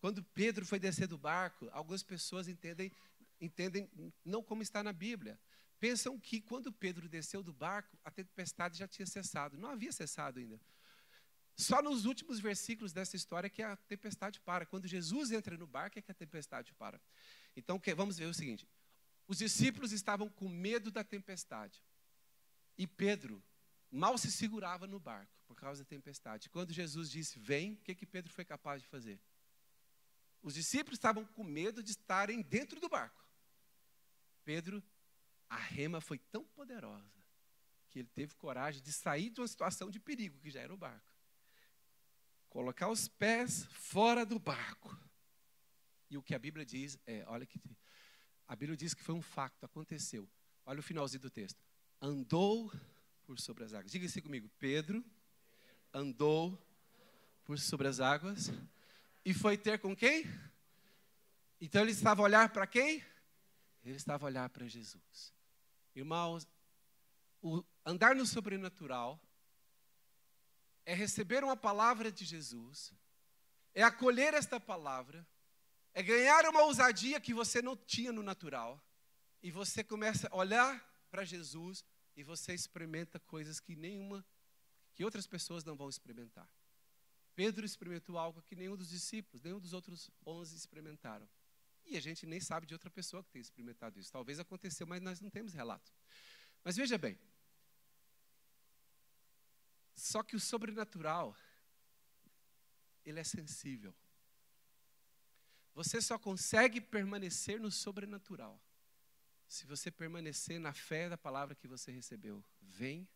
[0.00, 2.92] quando Pedro foi descer do barco, algumas pessoas entendem,
[3.40, 3.90] entendem
[4.24, 5.38] não como está na Bíblia
[5.80, 9.56] pensam que quando Pedro desceu do barco, a tempestade já tinha cessado.
[9.56, 10.60] Não havia cessado ainda.
[11.56, 14.64] Só nos últimos versículos dessa história que a tempestade para.
[14.66, 17.00] Quando Jesus entra no barco é que a tempestade para.
[17.56, 18.68] Então, vamos ver o seguinte:
[19.26, 21.82] os discípulos estavam com medo da tempestade.
[22.78, 23.42] E Pedro
[23.90, 26.48] mal se segurava no barco por causa da tempestade.
[26.48, 29.20] Quando Jesus disse, vem, o que, que Pedro foi capaz de fazer?
[30.42, 33.22] Os discípulos estavam com medo de estarem dentro do barco.
[34.44, 34.82] Pedro
[35.50, 37.20] a rema foi tão poderosa
[37.90, 40.76] que ele teve coragem de sair de uma situação de perigo, que já era o
[40.76, 41.12] barco.
[42.48, 44.96] Colocar os pés fora do barco.
[46.08, 47.60] E o que a Bíblia diz é, olha que
[48.46, 50.28] a Bíblia diz que foi um facto, aconteceu.
[50.64, 51.60] Olha o finalzinho do texto.
[52.00, 52.72] Andou
[53.24, 53.90] por sobre as águas.
[53.90, 55.04] Diga assim comigo, Pedro
[55.92, 56.56] andou
[57.44, 58.50] por sobre as águas
[59.24, 60.24] e foi ter com quem?
[61.60, 63.04] Então ele estava a olhar para quem?
[63.84, 65.32] Ele estava a olhar para Jesus.
[65.94, 66.46] Irmãos,
[67.42, 69.20] o andar no sobrenatural
[70.84, 72.92] é receber uma palavra de Jesus,
[73.74, 75.26] é acolher esta palavra,
[75.92, 78.82] é ganhar uma ousadia que você não tinha no natural,
[79.42, 84.24] e você começa a olhar para Jesus e você experimenta coisas que nenhuma,
[84.94, 86.48] que outras pessoas não vão experimentar.
[87.34, 91.28] Pedro experimentou algo que nenhum dos discípulos, nenhum dos outros onze experimentaram.
[91.90, 94.12] E a gente nem sabe de outra pessoa que tenha experimentado isso.
[94.12, 95.92] Talvez aconteceu, mas nós não temos relato.
[96.62, 97.18] Mas veja bem.
[99.96, 101.36] Só que o sobrenatural,
[103.04, 103.92] ele é sensível.
[105.74, 108.62] Você só consegue permanecer no sobrenatural
[109.48, 112.44] se você permanecer na fé da palavra que você recebeu.
[112.62, 113.08] Vem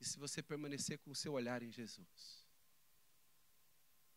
[0.00, 2.44] e se você permanecer com o seu olhar em Jesus.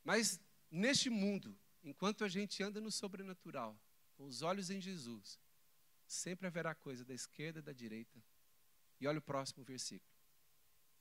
[0.04, 0.40] Mas
[0.72, 3.78] neste mundo, enquanto a gente anda no sobrenatural,
[4.16, 5.40] com os olhos em Jesus,
[6.08, 8.24] sempre haverá coisa da esquerda e da direita.
[9.00, 10.12] E olha o próximo versículo.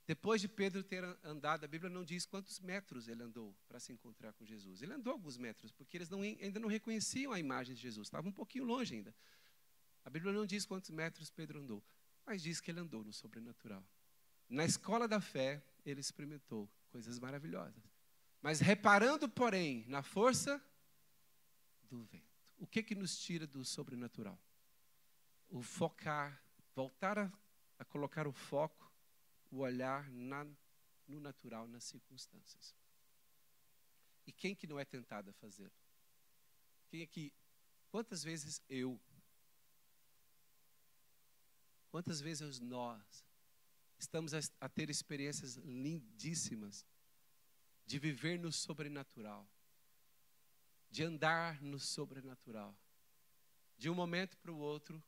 [0.05, 3.93] Depois de Pedro ter andado, a Bíblia não diz quantos metros ele andou para se
[3.93, 4.81] encontrar com Jesus.
[4.81, 8.27] Ele andou alguns metros, porque eles não, ainda não reconheciam a imagem de Jesus, estava
[8.27, 9.15] um pouquinho longe ainda.
[10.03, 11.81] A Bíblia não diz quantos metros Pedro andou,
[12.25, 13.83] mas diz que ele andou no sobrenatural.
[14.49, 17.81] Na escola da fé, ele experimentou coisas maravilhosas.
[18.41, 20.61] Mas reparando, porém, na força
[21.97, 22.33] do vento.
[22.57, 24.39] O que que nos tira do sobrenatural?
[25.49, 26.41] O focar,
[26.75, 27.31] voltar a,
[27.77, 28.91] a colocar o foco,
[29.51, 30.45] o olhar na,
[31.07, 32.75] no natural, nas circunstâncias.
[34.25, 35.71] E quem que não é tentado a fazer?
[36.87, 37.31] Quem é que,
[37.89, 38.99] quantas vezes eu,
[41.89, 43.25] quantas vezes nós
[43.99, 46.85] estamos a, a ter experiências lindíssimas
[47.85, 49.47] de viver no sobrenatural,
[50.93, 52.77] de andar no sobrenatural.
[53.79, 55.03] De um momento para o outro,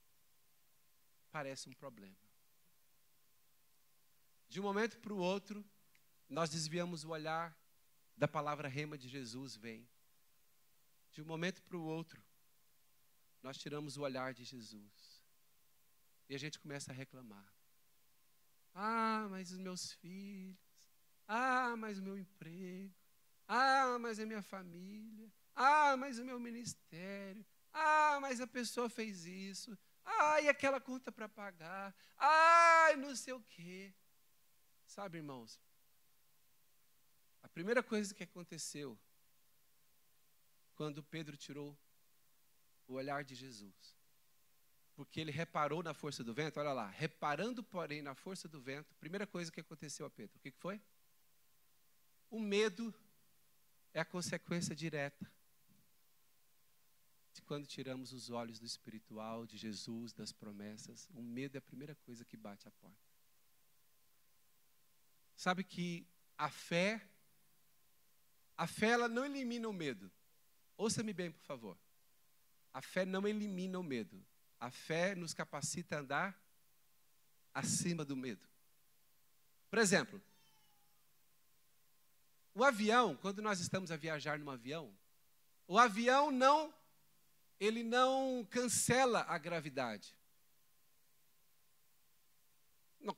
[1.31, 2.17] parece um problema.
[4.49, 5.63] De um momento para o outro,
[6.27, 7.55] nós desviamos o olhar
[8.17, 9.87] da palavra rema de Jesus, vem.
[11.11, 12.19] De um momento para o outro,
[13.43, 15.23] nós tiramos o olhar de Jesus.
[16.27, 17.53] E a gente começa a reclamar.
[18.73, 20.57] Ah, mas os meus filhos,
[21.27, 22.91] Ah, mas o meu emprego.
[23.47, 25.31] Ah, mas a minha família.
[25.55, 27.45] Ah, mas o meu ministério.
[27.71, 29.77] Ah, mas a pessoa fez isso.
[30.03, 31.95] Ah, e aquela conta para pagar.
[32.17, 33.93] Ah, não sei o quê.
[34.85, 35.59] Sabe, irmãos?
[37.41, 38.99] A primeira coisa que aconteceu
[40.75, 41.77] quando Pedro tirou
[42.87, 43.95] o olhar de Jesus,
[44.93, 48.93] porque ele reparou na força do vento, olha lá, reparando, porém, na força do vento,
[48.95, 50.81] primeira coisa que aconteceu a Pedro, o que foi?
[52.29, 52.93] O medo
[53.93, 55.34] é a consequência direta
[57.41, 61.09] quando tiramos os olhos do espiritual, de Jesus, das promessas.
[61.13, 62.97] O medo é a primeira coisa que bate a porta.
[65.35, 67.01] Sabe que a fé,
[68.57, 70.11] a fé ela não elimina o medo.
[70.77, 71.77] Ouça-me bem, por favor.
[72.73, 74.23] A fé não elimina o medo.
[74.59, 76.41] A fé nos capacita a andar
[77.53, 78.47] acima do medo.
[79.69, 80.21] Por exemplo,
[82.53, 84.97] o avião, quando nós estamos a viajar num avião,
[85.67, 86.73] o avião não
[87.59, 90.15] ele não cancela a gravidade.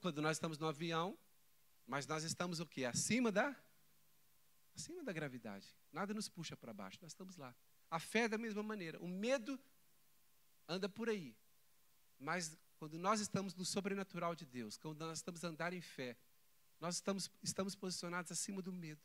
[0.02, 1.18] Quando nós estamos no avião,
[1.86, 2.86] mas nós estamos o quê?
[2.86, 3.56] Acima da
[4.76, 5.68] acima da gravidade.
[5.92, 7.56] Nada nos puxa para baixo, nós estamos lá.
[7.90, 9.00] A fé é da mesma maneira.
[9.02, 9.60] O medo
[10.68, 11.36] anda por aí.
[12.20, 16.16] Mas quando nós estamos no sobrenatural de Deus, quando nós estamos a andar em fé,
[16.80, 19.02] nós estamos, estamos posicionados acima do medo.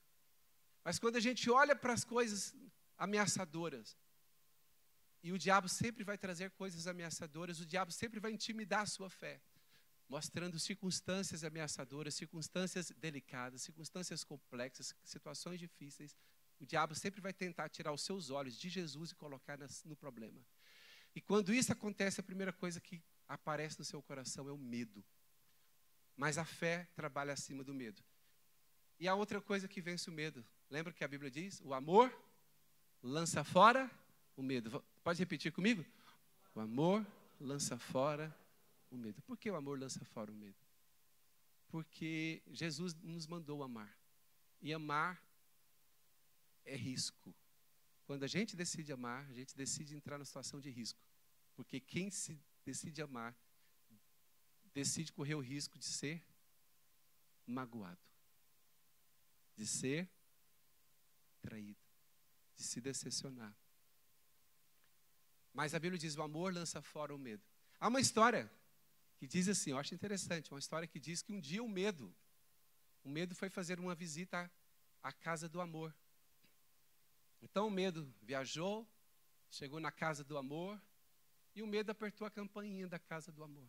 [0.85, 2.55] Mas quando a gente olha para as coisas
[2.99, 3.97] ameaçadoras,
[5.23, 9.09] e o diabo sempre vai trazer coisas ameaçadoras, o diabo sempre vai intimidar a sua
[9.09, 9.41] fé,
[10.09, 16.17] mostrando circunstâncias ameaçadoras, circunstâncias delicadas, circunstâncias complexas, situações difíceis.
[16.59, 20.45] O diabo sempre vai tentar tirar os seus olhos de Jesus e colocar no problema.
[21.15, 25.05] E quando isso acontece, a primeira coisa que aparece no seu coração é o medo.
[26.17, 28.03] Mas a fé trabalha acima do medo.
[28.99, 31.61] E a outra coisa que vence o medo, lembra que a Bíblia diz?
[31.65, 32.13] O amor
[33.03, 33.91] lança fora
[34.37, 34.85] o medo.
[35.03, 35.85] Pode repetir comigo?
[36.55, 37.07] O amor
[37.41, 38.35] lança fora
[38.91, 39.21] o medo.
[39.23, 40.57] Por que o amor lança fora o medo?
[41.69, 43.99] Porque Jesus nos mandou amar.
[44.61, 45.21] E amar
[46.65, 47.35] é risco.
[48.05, 51.01] Quando a gente decide amar, a gente decide entrar na situação de risco.
[51.55, 53.35] Porque quem se decide amar,
[54.73, 56.23] decide correr o risco de ser
[57.47, 58.01] magoado,
[59.57, 60.09] de ser
[61.41, 61.81] traído,
[62.57, 63.55] de se decepcionar.
[65.53, 67.43] Mas a Bíblia diz: o amor lança fora o medo.
[67.79, 68.51] Há uma história
[69.23, 72.12] que diz assim, eu acho interessante, uma história que diz que um dia o medo,
[73.05, 74.51] o medo foi fazer uma visita
[75.01, 75.95] à, casa do amor.
[77.41, 78.85] Então o medo viajou,
[79.49, 80.81] chegou na casa do amor,
[81.55, 83.69] e o medo apertou a campainha da casa do amor.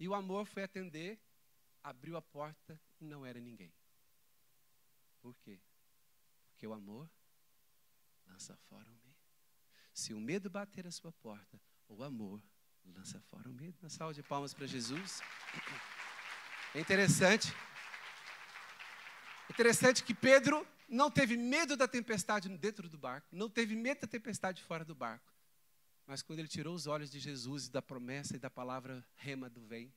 [0.00, 1.20] E o amor foi atender,
[1.82, 3.72] abriu a porta e não era ninguém.
[5.20, 5.60] Por quê?
[6.48, 7.08] Porque o amor
[8.26, 9.09] lança fora o medo.
[10.00, 12.42] Se o medo bater a sua porta, o amor
[12.86, 13.76] lança fora o medo.
[13.82, 15.20] Uma salva de palmas para Jesus.
[16.74, 17.52] É interessante.
[19.50, 24.06] Interessante que Pedro não teve medo da tempestade dentro do barco, não teve medo da
[24.06, 25.30] tempestade fora do barco.
[26.06, 29.50] Mas quando ele tirou os olhos de Jesus e da promessa e da palavra rema
[29.50, 29.92] do vem,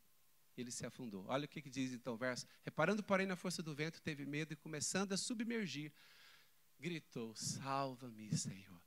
[0.58, 1.24] ele se afundou.
[1.30, 2.46] Olha o que, que diz então o verso.
[2.62, 5.94] Reparando, porém, na força do vento, teve medo e começando a submergir,
[6.78, 8.84] gritou: Salva-me, Senhor.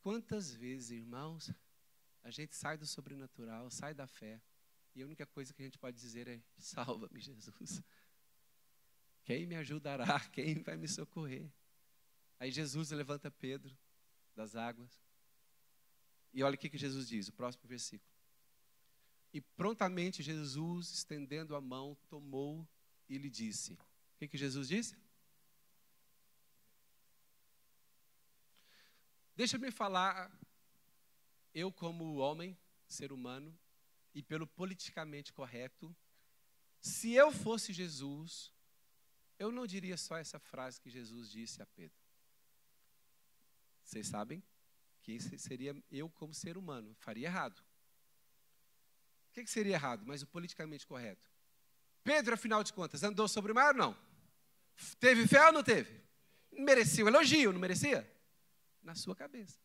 [0.00, 1.52] Quantas vezes, irmãos,
[2.22, 4.40] a gente sai do sobrenatural, sai da fé,
[4.94, 7.82] e a única coisa que a gente pode dizer é: salva-me, Jesus.
[9.24, 10.18] Quem me ajudará?
[10.32, 11.50] Quem vai me socorrer?
[12.40, 13.76] Aí Jesus levanta Pedro
[14.34, 14.90] das águas.
[16.32, 18.10] E olha o que, que Jesus diz, o próximo versículo.
[19.32, 22.66] E prontamente Jesus, estendendo a mão, tomou
[23.08, 24.96] e lhe disse: O que, que Jesus disse?
[29.38, 30.36] Deixa-me falar,
[31.54, 33.56] eu como homem, ser humano,
[34.12, 35.94] e pelo politicamente correto,
[36.80, 38.52] se eu fosse Jesus,
[39.38, 41.96] eu não diria só essa frase que Jesus disse a Pedro.
[43.84, 44.42] Vocês sabem
[45.02, 47.60] que seria eu como ser humano, faria errado.
[49.30, 51.30] O que, que seria errado, mas o politicamente correto?
[52.02, 53.98] Pedro, afinal de contas, andou sobre o mar ou não?
[54.98, 56.02] Teve fé ou não teve?
[56.50, 58.17] Merecia um elogio, não merecia?
[58.88, 59.60] Na sua cabeça.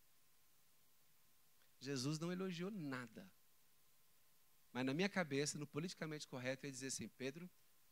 [1.80, 3.32] Jesus não elogiou nada.
[4.74, 7.50] Mas na minha cabeça, no politicamente correto, ia dizer assim: Pedro,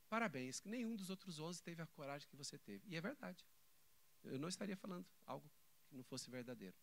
[0.09, 2.85] parabéns, que nenhum dos outros onze teve a coragem que você teve.
[2.89, 3.45] E é verdade.
[4.23, 5.49] Eu não estaria falando algo
[5.87, 6.75] que não fosse verdadeiro.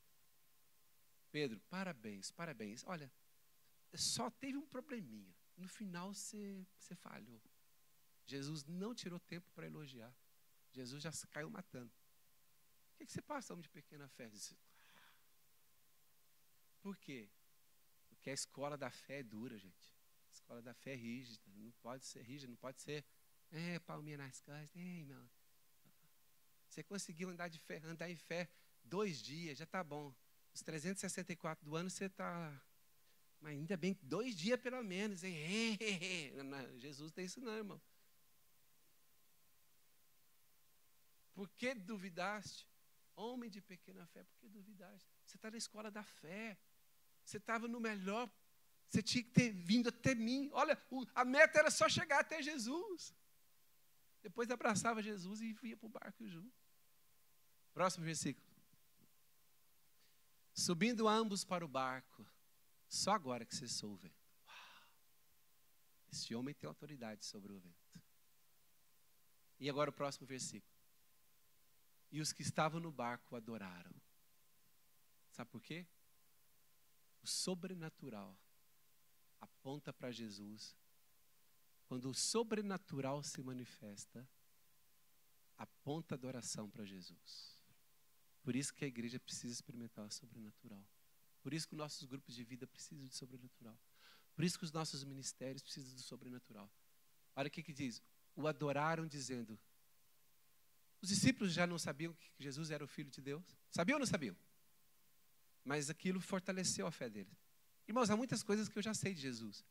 [1.30, 2.82] Pedro, parabéns, parabéns.
[2.86, 3.12] Olha,
[3.94, 5.34] só teve um probleminha.
[5.58, 7.42] No final você, você falhou.
[8.24, 10.14] Jesus não tirou tempo para elogiar.
[10.72, 11.92] Jesus já caiu matando.
[12.98, 14.28] Que, que você passa, de pequena fé?
[16.80, 17.30] Por quê?
[18.08, 19.94] Porque a escola da fé é dura, gente.
[20.28, 21.40] A escola da fé é rígida.
[21.46, 23.04] Não pode ser rígida, não pode ser.
[23.52, 24.74] É, palminha nas costas.
[24.74, 25.30] É, irmão.
[26.68, 28.48] Você conseguiu andar, de fé, andar em fé
[28.82, 30.12] dois dias, já está bom.
[30.52, 32.60] Os 364 do ano você está.
[33.40, 35.78] Mas ainda bem, dois dias pelo menos, hein?
[36.78, 37.80] Jesus tem isso não, irmão.
[41.32, 42.66] Por que duvidaste?
[43.18, 45.10] Homem de pequena fé, por que duvidaste?
[45.24, 46.56] Você está na escola da fé.
[47.24, 48.30] Você estava no melhor.
[48.88, 50.48] Você tinha que ter vindo até mim.
[50.52, 50.80] Olha,
[51.16, 53.12] a meta era só chegar até Jesus.
[54.22, 56.56] Depois abraçava Jesus e ia para o barco junto.
[57.74, 58.46] Próximo versículo.
[60.54, 62.24] Subindo ambos para o barco,
[62.88, 64.14] só agora que cessou o vento.
[64.46, 64.88] Uau.
[66.12, 68.00] Esse homem tem autoridade sobre o vento.
[69.58, 70.77] E agora o próximo versículo.
[72.10, 73.94] E os que estavam no barco adoraram.
[75.30, 75.86] Sabe por quê?
[77.22, 78.36] O sobrenatural
[79.40, 80.76] aponta para Jesus.
[81.86, 84.28] Quando o sobrenatural se manifesta,
[85.56, 87.58] aponta adoração para Jesus.
[88.42, 90.84] Por isso que a igreja precisa experimentar o sobrenatural.
[91.42, 93.78] Por isso que os nossos grupos de vida precisam de sobrenatural.
[94.34, 96.70] Por isso que os nossos ministérios precisam do sobrenatural.
[97.34, 98.02] Olha o que, que diz.
[98.34, 99.58] O adoraram dizendo.
[101.00, 103.44] Os discípulos já não sabiam que Jesus era o Filho de Deus?
[103.70, 104.36] Sabiam ou não sabiam?
[105.64, 107.36] Mas aquilo fortaleceu a fé deles.
[107.86, 109.64] Irmãos, há muitas coisas que eu já sei de Jesus.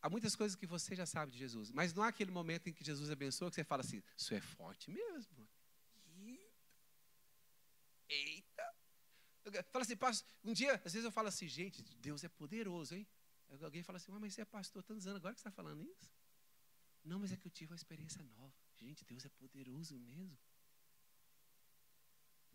[0.00, 1.70] Há muitas coisas que você já sabe de Jesus.
[1.70, 4.40] Mas não há aquele momento em que Jesus abençoa que você fala assim: Isso é
[4.40, 5.48] forte mesmo.
[8.08, 8.74] Eita!
[9.70, 13.06] Fala assim, pastor, um dia, às vezes eu falo assim, gente, Deus é poderoso, hein?
[13.62, 16.10] Alguém fala assim, mas você é pastor tantos anos, agora que você está falando isso?
[17.04, 18.52] Não, mas é que eu tive uma experiência nova.
[18.74, 20.36] Gente, Deus é poderoso mesmo.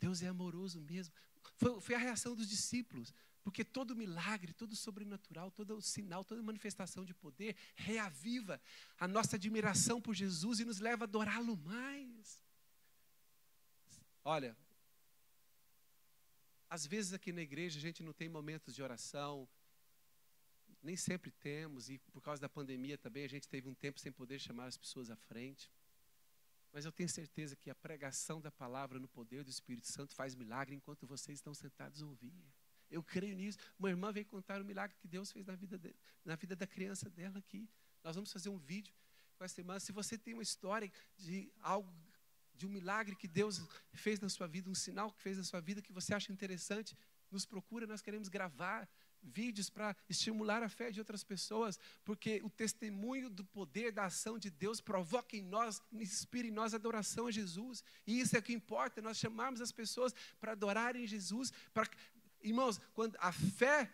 [0.01, 1.13] Deus é amoroso mesmo.
[1.55, 7.05] Foi, foi, a reação dos discípulos, porque todo milagre, todo sobrenatural, todo sinal, toda manifestação
[7.05, 8.59] de poder reaviva
[8.99, 12.43] a nossa admiração por Jesus e nos leva a adorá-lo mais.
[14.23, 14.57] Olha,
[16.67, 19.47] às vezes aqui na igreja a gente não tem momentos de oração,
[20.81, 24.11] nem sempre temos, e por causa da pandemia também a gente teve um tempo sem
[24.11, 25.71] poder chamar as pessoas à frente.
[26.71, 30.35] Mas eu tenho certeza que a pregação da palavra no poder do Espírito Santo faz
[30.35, 32.33] milagre enquanto vocês estão sentados a ouvir.
[32.89, 33.57] Eu creio nisso.
[33.77, 36.67] Uma irmã veio contar o milagre que Deus fez na vida, de, na vida da
[36.67, 37.69] criança dela aqui.
[38.03, 38.93] Nós vamos fazer um vídeo
[39.37, 39.79] com essa irmã.
[39.79, 41.91] Se você tem uma história de algo
[42.53, 43.61] de um milagre que Deus
[43.93, 46.95] fez na sua vida, um sinal que fez na sua vida que você acha interessante,
[47.31, 48.87] nos procura, nós queremos gravar
[49.23, 54.37] vídeos para estimular a fé de outras pessoas, porque o testemunho do poder da ação
[54.37, 57.83] de Deus provoca em nós, inspira em nós adoração a Jesus.
[58.05, 61.51] E isso é o que importa, nós chamarmos as pessoas para adorarem Jesus,
[62.43, 63.91] irmãos, quando a fé,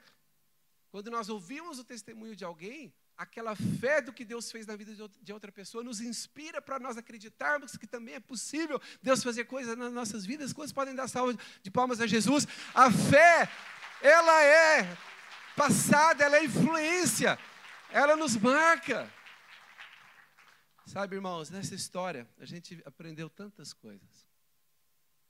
[0.90, 4.94] quando nós ouvimos o testemunho de alguém, aquela fé do que Deus fez na vida
[5.22, 9.76] de outra pessoa nos inspira para nós acreditarmos que também é possível Deus fazer coisas
[9.76, 10.54] nas nossas vidas.
[10.54, 12.48] Quantos podem dar salva de palmas a Jesus?
[12.76, 13.50] A fé,
[14.02, 14.98] ela é
[15.58, 17.38] passada, ela é influência,
[17.90, 19.12] ela nos marca.
[20.86, 24.28] Sabe, irmãos, nessa história a gente aprendeu tantas coisas.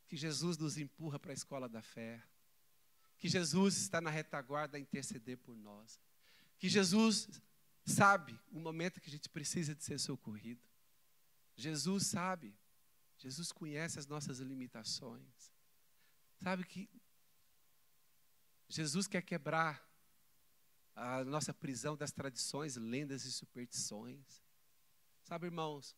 [0.07, 2.21] Que Jesus nos empurra para a escola da fé.
[3.17, 5.99] Que Jesus está na retaguarda a interceder por nós.
[6.59, 7.41] Que Jesus
[7.85, 10.61] sabe o momento que a gente precisa de ser socorrido.
[11.55, 12.55] Jesus sabe,
[13.17, 15.51] Jesus conhece as nossas limitações.
[16.43, 16.87] Sabe que
[18.69, 19.86] Jesus quer quebrar
[20.97, 24.41] a nossa prisão das tradições, lendas e superstições.
[25.21, 25.95] Sabe, irmãos,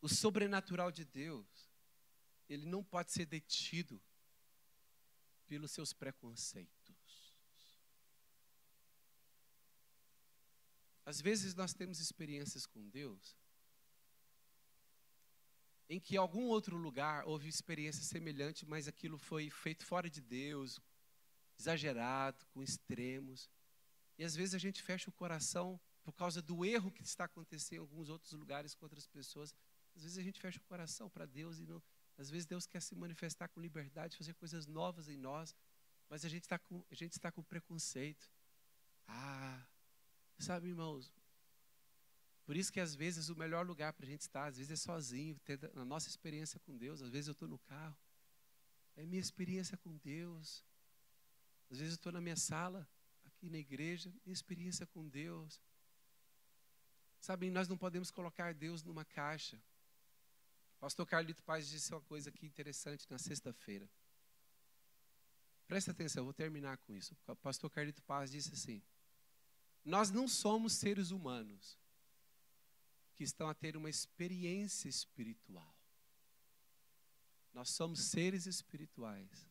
[0.00, 1.46] o sobrenatural de Deus,
[2.48, 4.00] ele não pode ser detido
[5.46, 7.34] pelos seus preconceitos.
[11.04, 13.36] Às vezes nós temos experiências com Deus
[15.88, 20.20] em que em algum outro lugar houve experiência semelhante, mas aquilo foi feito fora de
[20.20, 20.78] Deus,
[21.58, 23.50] exagerado, com extremos.
[24.18, 27.78] E às vezes a gente fecha o coração por causa do erro que está acontecendo
[27.78, 29.54] em alguns outros lugares com outras pessoas.
[29.94, 31.82] Às vezes a gente fecha o coração para Deus e não.
[32.16, 35.54] Às vezes Deus quer se manifestar com liberdade, fazer coisas novas em nós,
[36.08, 38.28] mas a gente está com, a gente está com preconceito.
[39.06, 39.64] Ah,
[40.38, 41.12] Sabe, irmãos?
[42.46, 44.76] Por isso que às vezes o melhor lugar para a gente estar, às vezes é
[44.76, 47.02] sozinho, ter a nossa experiência com Deus.
[47.02, 47.96] Às vezes eu estou no carro,
[48.96, 50.64] é minha experiência com Deus.
[51.70, 52.88] Às vezes estou na minha sala,
[53.24, 55.60] aqui na igreja, minha experiência com Deus.
[57.20, 59.60] Sabe, nós não podemos colocar Deus numa caixa.
[60.80, 63.88] Pastor Carlito Paz disse uma coisa aqui interessante na sexta-feira.
[65.66, 67.14] Presta atenção, eu vou terminar com isso.
[67.42, 68.82] Pastor Carlito Paz disse assim:
[69.84, 71.78] Nós não somos seres humanos
[73.14, 75.76] que estão a ter uma experiência espiritual.
[77.52, 79.47] Nós somos seres espirituais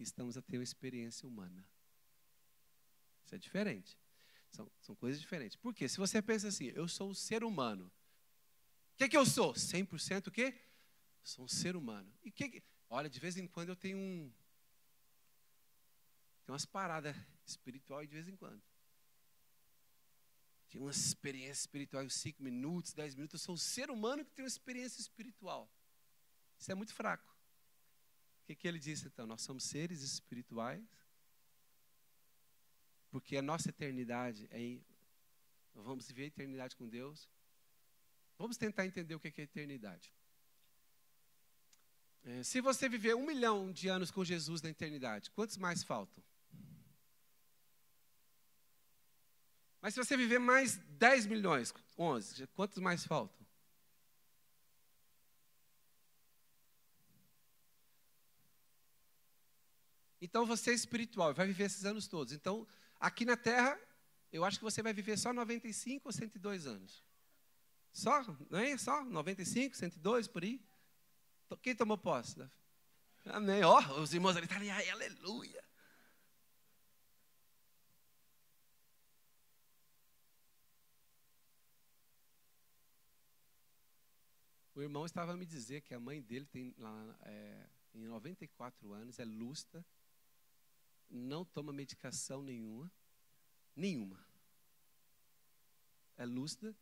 [0.00, 1.62] que estamos a ter uma experiência humana.
[3.22, 3.98] Isso é diferente.
[4.50, 5.58] São, são coisas diferentes.
[5.58, 5.86] Por quê?
[5.90, 7.84] Se você pensa assim, eu sou um ser humano.
[7.84, 9.52] O que, é que eu sou?
[9.52, 10.58] 100% o quê?
[11.22, 12.10] Sou um ser humano.
[12.22, 14.32] E que, que Olha, de vez em quando eu tenho um.
[16.46, 18.62] Tem umas paradas espirituais de vez em quando.
[20.70, 23.38] Tem uma experiência espiritual, 5 minutos, 10 minutos.
[23.38, 25.70] Eu sou um ser humano que tem uma experiência espiritual.
[26.58, 27.29] Isso é muito fraco.
[28.50, 29.28] Que, que ele disse então?
[29.28, 30.84] Nós somos seres espirituais,
[33.08, 34.84] porque a nossa eternidade é em,
[35.72, 37.30] vamos viver a eternidade com Deus.
[38.36, 40.12] Vamos tentar entender o que é eternidade.
[42.24, 46.20] É, se você viver um milhão de anos com Jesus na eternidade, quantos mais faltam?
[49.80, 53.39] Mas se você viver mais 10 milhões, 11, quantos mais faltam?
[60.30, 62.32] Então você é espiritual, vai viver esses anos todos.
[62.32, 62.66] Então,
[63.00, 63.78] aqui na Terra,
[64.32, 67.04] eu acho que você vai viver só 95 ou 102 anos.
[67.92, 68.78] Só, não é?
[68.78, 70.62] Só 95, 102 por aí.
[71.60, 72.48] Quem tomou posse?
[73.26, 73.64] Amém.
[73.64, 75.64] Ó, oh, os irmãos ali estão ali, aleluia.
[84.76, 88.92] O irmão estava a me dizer que a mãe dele tem lá é, em 94
[88.92, 89.84] anos, é lustra,
[91.10, 92.90] não toma medicação nenhuma,
[93.74, 94.24] nenhuma.
[96.16, 96.76] É lúcida.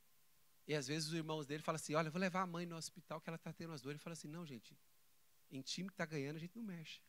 [0.67, 3.21] E às vezes os irmãos dele falam assim: Olha, vou levar a mãe no hospital
[3.21, 3.97] que ela está tendo as dores.
[3.97, 4.77] Ele fala assim: Não, gente,
[5.51, 7.01] em time que está ganhando, a gente não mexe.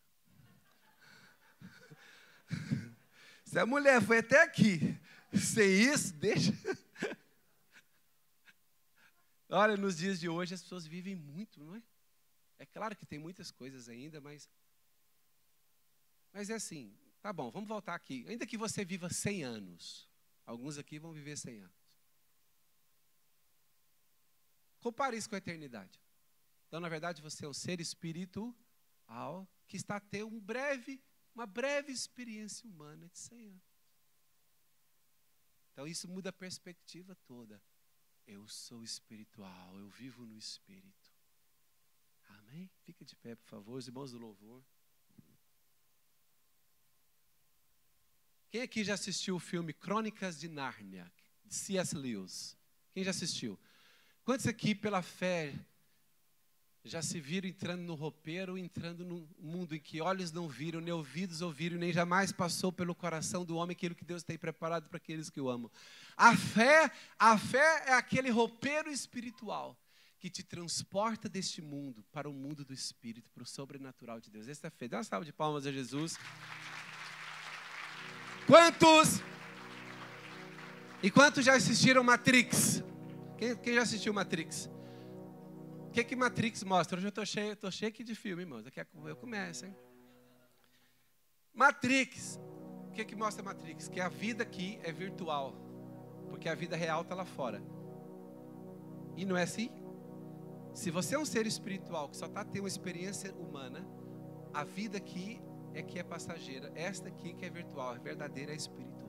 [3.43, 4.97] Se a mulher foi até aqui,
[5.33, 6.53] sem isso, deixa.
[9.49, 11.83] Olha, nos dias de hoje as pessoas vivem muito, não é?
[12.59, 14.47] É claro que tem muitas coisas ainda, mas.
[16.31, 18.25] Mas é assim, tá bom, vamos voltar aqui.
[18.27, 20.09] Ainda que você viva 100 anos,
[20.45, 21.79] alguns aqui vão viver 100 anos.
[24.79, 25.99] Compare isso com a eternidade.
[26.67, 28.55] Então, na verdade, você é um ser espiritual
[29.67, 31.01] que está a ter um breve,
[31.33, 33.69] uma breve experiência humana de 100 anos.
[35.71, 37.61] Então, isso muda a perspectiva toda.
[38.27, 41.11] Eu sou espiritual, eu vivo no espírito.
[42.27, 42.69] Amém?
[42.83, 44.63] Fica de pé, por favor, os irmãos do louvor.
[48.49, 51.11] Quem aqui já assistiu o filme Crônicas de Nárnia,
[51.45, 51.95] de C.S.
[51.95, 52.57] Lewis?
[52.91, 53.59] Quem já assistiu?
[54.25, 55.53] Quantos aqui, pela fé,
[56.83, 60.91] já se viram entrando no roupeiro, entrando num mundo em que olhos não viram, nem
[60.91, 64.97] ouvidos ouviram, nem jamais passou pelo coração do homem aquilo que Deus tem preparado para
[64.97, 65.69] aqueles que o amam.
[66.17, 69.79] A fé, a fé é aquele roupeiro espiritual
[70.17, 74.47] que te transporta deste mundo para o mundo do espírito, para o sobrenatural de Deus.
[74.47, 74.87] Essa é a fé.
[74.87, 76.17] Dá uma salva de palmas a Jesus.
[78.49, 79.21] Quantos?
[81.03, 82.83] E quantos já assistiram Matrix?
[83.37, 84.67] Quem, quem já assistiu Matrix?
[85.85, 86.97] O que que Matrix mostra?
[86.97, 88.63] Hoje eu estou cheio, tô cheio aqui de filme, irmãos.
[88.63, 89.75] Daqui a pouco eu começo, hein?
[91.53, 92.39] Matrix.
[92.87, 93.87] O que que mostra Matrix?
[93.87, 95.53] Que a vida aqui é virtual.
[96.27, 97.61] Porque a vida real está lá fora.
[99.15, 99.69] E não é assim?
[100.73, 103.85] Se você é um ser espiritual que só está tendo uma experiência humana,
[104.51, 105.39] a vida aqui
[105.73, 106.71] é que é passageira.
[106.75, 108.99] Esta aqui que é virtual, a verdadeira é espiritual.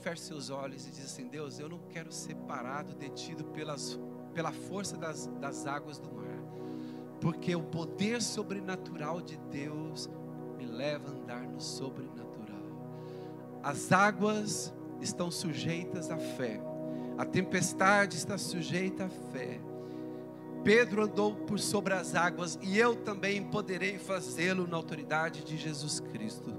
[0.00, 3.98] feche seus olhos e diz assim: Deus, eu não quero ser parado, detido pelas,
[4.34, 6.38] pela força das, das águas do mar,
[7.20, 10.08] porque o poder sobrenatural de Deus
[10.56, 12.30] me leva a andar no sobrenatural.
[13.62, 16.60] As águas estão sujeitas à fé,
[17.18, 19.60] a tempestade está sujeita à fé.
[20.62, 26.00] Pedro andou por sobre as águas e eu também poderei fazê-lo na autoridade de Jesus
[26.00, 26.52] Cristo.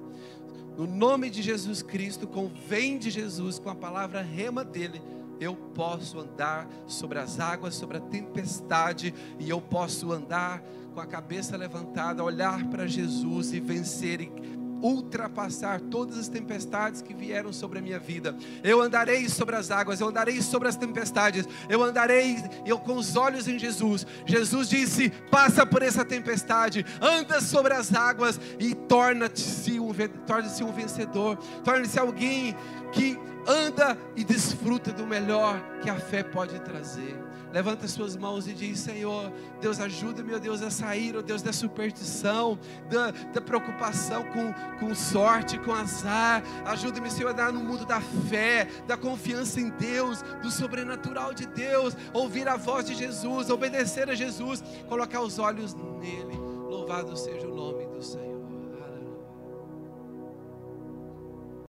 [0.78, 5.02] No nome de Jesus Cristo, com vem de Jesus, com a palavra rema dele,
[5.40, 11.06] eu posso andar sobre as águas, sobre a tempestade, e eu posso andar com a
[11.06, 17.80] cabeça levantada, olhar para Jesus e vencer e ultrapassar todas as tempestades que vieram sobre
[17.80, 18.36] a minha vida.
[18.64, 23.16] Eu andarei sobre as águas, eu andarei sobre as tempestades, eu andarei eu com os
[23.16, 24.06] olhos em Jesus.
[24.26, 29.94] Jesus disse: "Passa por essa tempestade, anda sobre as águas e torna-se um,
[30.26, 32.56] torna um vencedor, torna-se alguém
[32.92, 33.18] que
[33.48, 37.18] anda e desfruta do melhor que a fé pode trazer.
[37.52, 41.52] Levanta suas mãos e diz: Senhor, Deus, ajuda, meu Deus, a sair, oh Deus, da
[41.52, 42.58] superstição,
[42.90, 46.44] da, da preocupação com, com sorte, com azar.
[46.66, 51.46] Ajuda-me, Senhor, a dar no mundo da fé, da confiança em Deus, do sobrenatural de
[51.46, 56.38] Deus, ouvir a voz de Jesus, obedecer a Jesus, colocar os olhos nele.
[56.70, 58.31] Louvado seja o nome do Senhor.